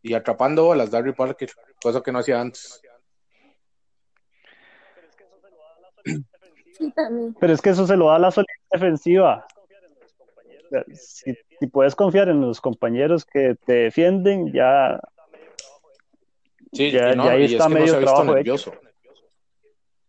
Y 0.00 0.14
atrapando 0.14 0.76
las 0.76 0.92
Darry 0.92 1.12
Parker, 1.12 1.50
cosa 1.82 2.00
que 2.00 2.12
no 2.12 2.20
hacía 2.20 2.40
antes. 2.40 2.80
Pero 4.94 5.08
es 5.08 5.16
que 5.16 5.24
eso 5.24 5.40
se 5.40 5.50
lo 5.50 5.56
da 5.56 5.80
la 5.80 6.29
solidez 8.30 8.56
defensiva. 8.70 9.46
Si, 10.92 11.34
puedes 11.66 11.94
confiar 11.94 12.28
en 12.28 12.40
los 12.40 12.60
compañeros 12.60 13.24
que 13.24 13.56
te 13.66 13.72
defienden, 13.72 14.52
ya. 14.52 15.00
Sí, 16.72 16.90
ya, 16.90 17.10
ahí 17.10 17.52
está 17.52 17.68
medio 17.68 17.98
trabajo 17.98 18.24
nervioso. 18.34 18.72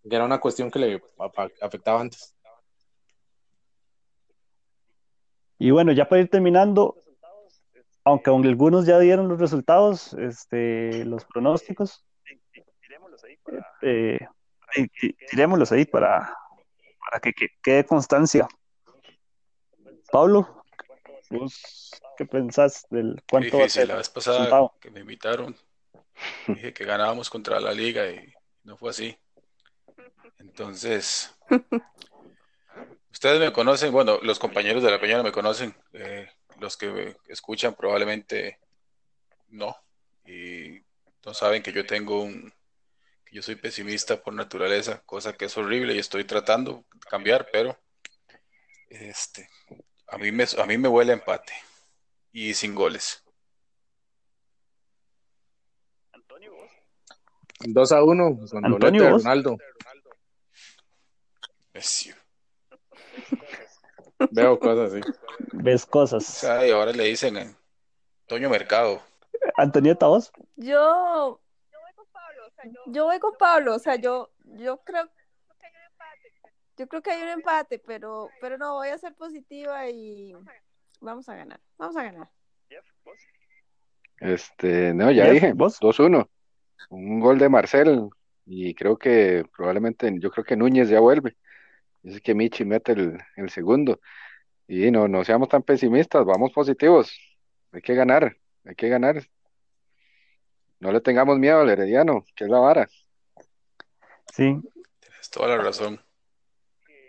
Era 0.03 0.25
una 0.25 0.39
cuestión 0.39 0.71
que 0.71 0.79
le 0.79 1.03
afectaba 1.61 2.01
antes. 2.01 2.35
Y 5.57 5.69
bueno, 5.71 5.91
ya 5.91 6.09
para 6.09 6.21
ir 6.21 6.29
terminando, 6.29 6.95
aunque 8.03 8.31
algunos 8.31 8.85
ya 8.85 8.97
dieron 8.97 9.27
los 9.27 9.39
resultados, 9.39 10.13
este, 10.13 11.05
los 11.05 11.25
pronósticos, 11.25 12.03
eh, 13.83 14.19
tirémoslos 15.29 15.71
ahí 15.71 15.85
para, 15.85 16.35
para 17.11 17.19
que, 17.19 17.49
quede 17.61 17.85
constancia. 17.85 18.47
Pablo, 20.11 20.63
qué 22.17 22.25
pensás 22.25 22.85
del 22.89 23.21
cuánto 23.29 23.57
la 23.57 23.95
vez 23.95 24.09
pasada 24.09 24.71
que 24.79 24.91
me 24.91 25.01
invitaron, 25.01 25.55
dije 26.47 26.73
que 26.73 26.85
ganábamos 26.85 27.29
contra 27.29 27.59
la 27.59 27.73
liga 27.73 28.09
y 28.09 28.33
no 28.63 28.77
fue 28.77 28.91
así. 28.91 29.17
Entonces, 30.39 31.35
ustedes 33.11 33.39
me 33.41 33.51
conocen, 33.51 33.91
bueno, 33.91 34.19
los 34.21 34.39
compañeros 34.39 34.81
de 34.81 34.91
la 34.91 34.99
Peña 34.99 35.21
me 35.21 35.33
conocen, 35.33 35.75
eh, 35.91 36.29
los 36.59 36.77
que 36.77 36.87
me 36.87 37.17
escuchan 37.27 37.75
probablemente 37.75 38.59
no, 39.49 39.75
y 40.25 40.79
no 41.25 41.33
saben 41.33 41.61
que 41.61 41.73
yo 41.73 41.85
tengo 41.85 42.21
un 42.21 42.53
Yo 43.31 43.41
soy 43.41 43.55
pesimista 43.55 44.21
por 44.21 44.33
naturaleza, 44.33 45.01
cosa 45.05 45.33
que 45.33 45.45
es 45.45 45.57
horrible 45.57 45.95
y 45.95 45.99
estoy 45.99 46.25
tratando 46.25 46.83
de 46.93 46.99
cambiar, 47.09 47.47
pero 47.51 47.77
este, 48.89 49.49
a 50.07 50.17
mí 50.17 50.31
me, 50.31 50.43
a 50.57 50.65
mí 50.65 50.77
me 50.77 50.89
huele 50.89 51.13
a 51.13 51.15
empate 51.15 51.53
y 52.33 52.53
sin 52.53 52.75
goles. 52.75 53.23
2 57.63 57.91
a 57.91 58.03
1 58.03 58.37
con 58.49 58.65
Antonio, 58.65 59.03
de 59.03 59.11
¿vos? 59.11 59.23
Ronaldo. 59.23 59.57
Messi. 61.73 62.11
Veo 64.31 64.59
cosas 64.59 64.93
así. 64.93 65.01
Ves 65.53 65.83
O 65.85 65.89
cosas. 65.89 66.25
sea, 66.25 66.67
y 66.67 66.71
ahora 66.71 66.91
le 66.91 67.03
dicen 67.05 67.37
eh, 67.37 67.55
Toño 68.27 68.49
Mercado. 68.49 69.01
Antonieta, 69.57 70.07
vos. 70.07 70.31
Yo, 70.55 71.39
yo 72.87 73.05
voy 73.05 73.19
con 73.19 73.33
Pablo, 73.37 73.75
o 73.75 73.79
sea, 73.79 73.95
yo, 73.95 74.31
yo 74.43 74.77
creo, 74.83 75.09
yo 76.77 76.87
creo 76.87 77.01
que 77.01 77.11
hay 77.11 77.21
un 77.21 77.29
empate, 77.29 77.79
pero, 77.79 78.29
pero 78.39 78.57
no, 78.57 78.75
voy 78.75 78.89
a 78.89 78.97
ser 78.97 79.13
positiva 79.15 79.87
y 79.89 80.35
vamos 80.99 81.27
a 81.29 81.35
ganar, 81.35 81.59
vamos 81.77 81.95
a 81.97 82.03
ganar. 82.03 82.29
Este, 84.19 84.93
no, 84.93 85.11
ya 85.11 85.29
dije, 85.29 85.53
¿vos? 85.53 85.79
2-1. 85.81 86.29
Un 86.89 87.19
gol 87.19 87.39
de 87.39 87.49
Marcel 87.49 88.09
y 88.45 88.73
creo 88.75 88.97
que 88.97 89.45
probablemente, 89.55 90.11
yo 90.19 90.29
creo 90.31 90.43
que 90.43 90.55
Núñez 90.55 90.89
ya 90.89 90.99
vuelve. 90.99 91.37
Dice 92.03 92.21
que 92.21 92.35
Michi 92.35 92.65
mete 92.65 92.93
el, 92.93 93.17
el 93.35 93.49
segundo. 93.49 93.99
Y 94.67 94.89
no, 94.91 95.07
no 95.07 95.23
seamos 95.23 95.49
tan 95.49 95.63
pesimistas, 95.63 96.25
vamos 96.25 96.51
positivos. 96.51 97.11
Hay 97.71 97.81
que 97.81 97.95
ganar, 97.95 98.37
hay 98.65 98.75
que 98.75 98.89
ganar. 98.89 99.23
No 100.81 100.91
le 100.91 100.99
tengamos 100.99 101.37
miedo 101.37 101.61
al 101.61 101.69
Herediano, 101.69 102.25
que 102.35 102.45
es 102.45 102.49
la 102.49 102.59
vara. 102.59 102.89
Sí. 104.33 104.59
Tienes 104.99 105.29
toda 105.29 105.55
la 105.55 105.57
razón. 105.63 106.01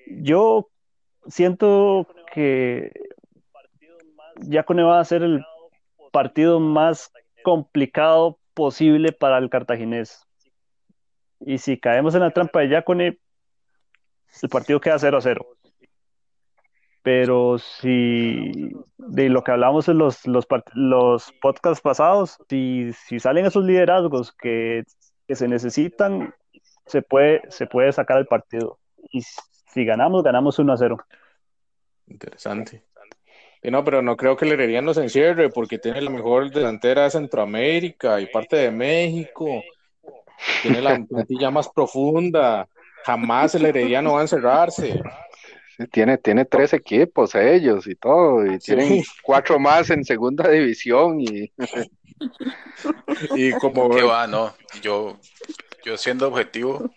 Yo 0.06 0.68
siento 1.26 2.06
que 2.34 2.92
Yacone 4.42 4.82
va 4.82 5.00
a 5.00 5.04
ser 5.06 5.22
el 5.22 5.42
partido 6.12 6.60
más 6.60 7.12
complicado 7.42 8.38
posible 8.52 9.10
para 9.12 9.38
el 9.38 9.48
cartaginés. 9.48 10.26
Y 11.40 11.56
si 11.56 11.80
caemos 11.80 12.14
en 12.14 12.20
la 12.20 12.30
trampa 12.30 12.60
de 12.60 12.68
Yacone, 12.68 13.18
el 14.42 14.48
partido 14.50 14.80
queda 14.80 14.98
0 14.98 15.16
a 15.16 15.20
0. 15.22 15.46
Pero 17.02 17.58
si 17.58 18.70
de 18.96 19.28
lo 19.28 19.42
que 19.42 19.50
hablamos 19.50 19.88
en 19.88 19.98
los, 19.98 20.24
los, 20.26 20.46
los 20.74 21.32
podcasts 21.40 21.82
pasados, 21.82 22.38
si, 22.48 22.92
si 22.92 23.18
salen 23.18 23.46
esos 23.46 23.64
liderazgos 23.64 24.32
que, 24.32 24.84
que 25.26 25.34
se 25.34 25.48
necesitan, 25.48 26.32
se 26.86 27.02
puede, 27.02 27.42
se 27.48 27.66
puede 27.66 27.92
sacar 27.92 28.18
el 28.18 28.26
partido. 28.26 28.78
Y 29.10 29.22
si 29.22 29.84
ganamos, 29.84 30.22
ganamos 30.22 30.58
1 30.58 30.72
a 30.72 30.76
0. 30.76 30.96
Interesante. 32.06 32.84
Y 33.62 33.70
no, 33.70 33.84
pero 33.84 34.02
no 34.02 34.16
creo 34.16 34.36
que 34.36 34.44
el 34.44 34.52
Herediano 34.52 34.92
se 34.92 35.02
encierre 35.02 35.48
porque 35.48 35.78
tiene 35.78 36.00
la 36.00 36.10
mejor 36.10 36.50
delantera 36.50 37.04
de 37.04 37.10
Centroamérica 37.10 38.20
y 38.20 38.26
parte 38.26 38.56
de 38.56 38.70
México. 38.72 39.62
Tiene 40.62 40.80
la 40.80 40.98
plantilla 41.08 41.50
más 41.50 41.68
profunda. 41.68 42.68
Jamás 43.04 43.54
el 43.54 43.66
Herediano 43.66 44.14
va 44.14 44.18
a 44.18 44.22
encerrarse. 44.22 45.00
Sí, 45.78 45.86
Tiene, 45.88 46.18
tiene 46.18 46.44
tres 46.44 46.72
equipos 46.72 47.34
ellos 47.34 47.86
y 47.86 47.94
todo, 47.94 48.44
y 48.46 48.60
Sí. 48.60 48.74
tienen 48.74 49.02
cuatro 49.22 49.58
más 49.58 49.90
en 49.90 50.04
segunda 50.04 50.48
división 50.48 51.20
y 51.20 51.52
Y 53.34 53.52
como 53.60 53.90
¿Qué 53.90 54.02
va? 54.02 54.26
No, 54.26 54.54
yo, 54.82 55.18
yo 55.84 55.96
siendo 55.96 56.28
objetivo, 56.28 56.90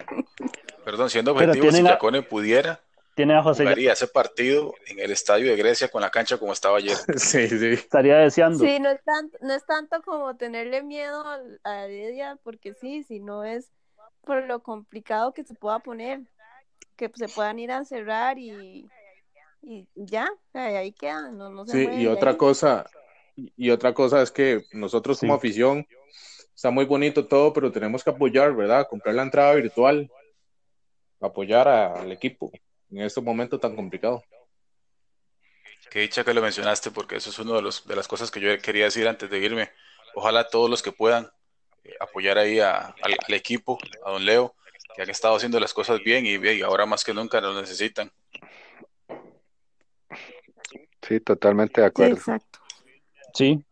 perdón, 0.84 1.10
siendo 1.10 1.32
objetivo, 1.32 1.72
si 1.72 1.84
Yacone 1.84 2.22
pudiera, 2.22 2.80
Tiene 3.16 3.36
a 3.36 3.44
José, 3.44 3.64
ya 3.64 3.70
jugaría 3.70 3.94
ese 3.94 4.08
partido 4.08 4.74
en 4.88 5.00
el 5.00 5.12
estadio 5.12 5.50
de 5.52 5.56
Grecia 5.56 5.88
con 5.88 6.02
la 6.02 6.10
cancha 6.10 6.38
como 6.38 6.54
estaba 6.54 6.78
ayer. 6.78 6.98
sí, 7.18 7.48
sí. 7.48 7.68
estaría 7.68 8.18
deseando. 8.18 8.60
Sí, 8.60 8.80
no 8.80 8.90
es 8.90 9.04
tanto, 9.04 9.38
no 9.42 9.54
es 9.54 9.66
tanto 9.66 10.02
como 10.04 10.36
tenerle 10.36 10.84
miedo 10.84 11.24
a 11.64 11.86
Heredia, 11.86 12.38
porque 12.44 12.74
sí, 12.74 13.04
sino 13.04 13.44
es 13.44 13.70
por 14.26 14.44
lo 14.44 14.62
complicado 14.62 15.34
que 15.34 15.44
se 15.44 15.54
pueda 15.54 15.80
poner, 15.80 16.22
que 16.96 17.12
se 17.16 17.28
puedan 17.28 17.60
ir 17.60 17.72
a 17.72 17.78
encerrar 17.78 18.38
y, 18.38 18.90
y 19.62 19.88
ya, 19.96 20.30
ahí 20.54 20.76
ahí 20.76 20.92
quedan, 20.92 21.38
no, 21.38 21.50
no 21.50 21.66
se 21.66 21.72
Sí, 21.74 22.02
y 22.02 22.08
otra 22.08 22.32
ahí. 22.32 22.38
cosa, 22.38 22.90
y 23.36 23.70
otra 23.70 23.94
cosa 23.94 24.22
es 24.22 24.32
que 24.32 24.66
nosotros 24.72 25.20
como 25.20 25.34
Sí. 25.34 25.38
afición, 25.38 25.88
está 26.56 26.72
muy 26.72 26.86
bonito 26.86 27.28
todo, 27.28 27.52
pero 27.54 27.72
tenemos 27.72 28.04
que 28.04 28.10
apoyar, 28.10 28.56
¿verdad? 28.56 28.88
Comprar 28.90 29.16
la 29.16 29.24
entrada 29.24 29.54
virtual, 29.56 30.10
apoyar 31.20 31.68
a- 31.68 32.02
al 32.02 32.12
equipo 32.12 32.52
en 32.92 33.02
este 33.02 33.22
momento 33.22 33.60
tan 33.60 33.76
complicado. 33.76 34.24
Qué 35.90 36.00
dicha 36.00 36.24
que 36.24 36.34
lo 36.34 36.42
mencionaste, 36.42 36.92
porque 36.92 37.18
eso 37.18 37.30
es 37.30 37.40
una 37.40 37.54
de, 37.56 37.62
los, 37.62 37.86
de 37.88 37.96
las 37.96 38.08
cosas 38.08 38.32
que 38.32 38.40
yo 38.40 38.58
quería 38.60 38.86
decir 38.86 39.08
antes 39.08 39.30
de 39.30 39.40
irme. 39.40 39.72
Ojalá 40.14 40.48
todos 40.50 40.70
los 40.70 40.82
que 40.82 40.92
puedan 40.92 41.30
eh, 41.84 41.94
apoyar 42.00 42.38
ahí 42.38 42.60
a- 42.60 42.96
al, 43.02 43.16
al 43.28 43.34
equipo, 43.34 43.78
a 44.06 44.12
don 44.12 44.26
Leo, 44.26 44.55
que 44.96 45.02
han 45.02 45.10
estado 45.10 45.36
haciendo 45.36 45.60
las 45.60 45.74
cosas 45.74 46.00
bien 46.04 46.26
y, 46.26 46.36
y 46.36 46.62
ahora 46.62 46.86
más 46.86 47.04
que 47.04 47.14
nunca 47.14 47.42
nos 47.42 47.56
necesitan. 47.56 48.12
sí, 51.02 51.20
totalmente 51.20 51.82
de 51.82 51.88
Sí, 51.88 51.90
acuerdo. 51.90 52.16
exacto. 52.16 52.60
Sí, 53.34 53.66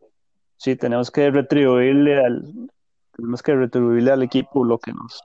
sí, 0.58 0.76
tenemos 0.76 1.10
que 1.10 1.32
retribuirle 1.32 2.24
al, 2.24 2.70
tenemos 3.16 3.42
que 3.42 3.56
retribuirle 3.56 4.12
al 4.12 4.24
equipo 4.24 4.66
lo 4.66 4.78
que 4.78 4.92
nos, 4.92 5.22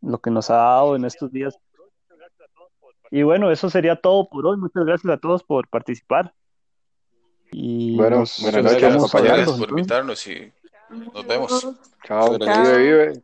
lo 0.00 0.18
que 0.18 0.30
nos 0.30 0.50
ha 0.50 0.56
dado 0.56 0.96
en 0.96 1.04
estos 1.04 1.30
días. 1.30 1.56
Y 3.10 3.22
bueno, 3.22 3.50
eso 3.50 3.70
sería 3.70 3.96
todo 3.96 4.28
por 4.28 4.46
hoy. 4.46 4.56
Muchas 4.58 4.84
gracias 4.84 5.12
a 5.12 5.16
todos 5.18 5.42
por 5.42 5.68
participar. 5.68 6.34
Y 7.50 7.96
Bueno, 7.96 8.24
buenas 8.40 8.64
noches, 8.64 8.96
compañeros. 8.96 9.58
Por 9.58 9.70
invitarnos 9.70 10.26
y 10.26 10.52
nos 10.90 11.26
vemos. 11.26 11.68
Chao, 12.06 12.32
gracias. 12.38 12.68
vive, 12.68 12.78
vive. 12.82 13.22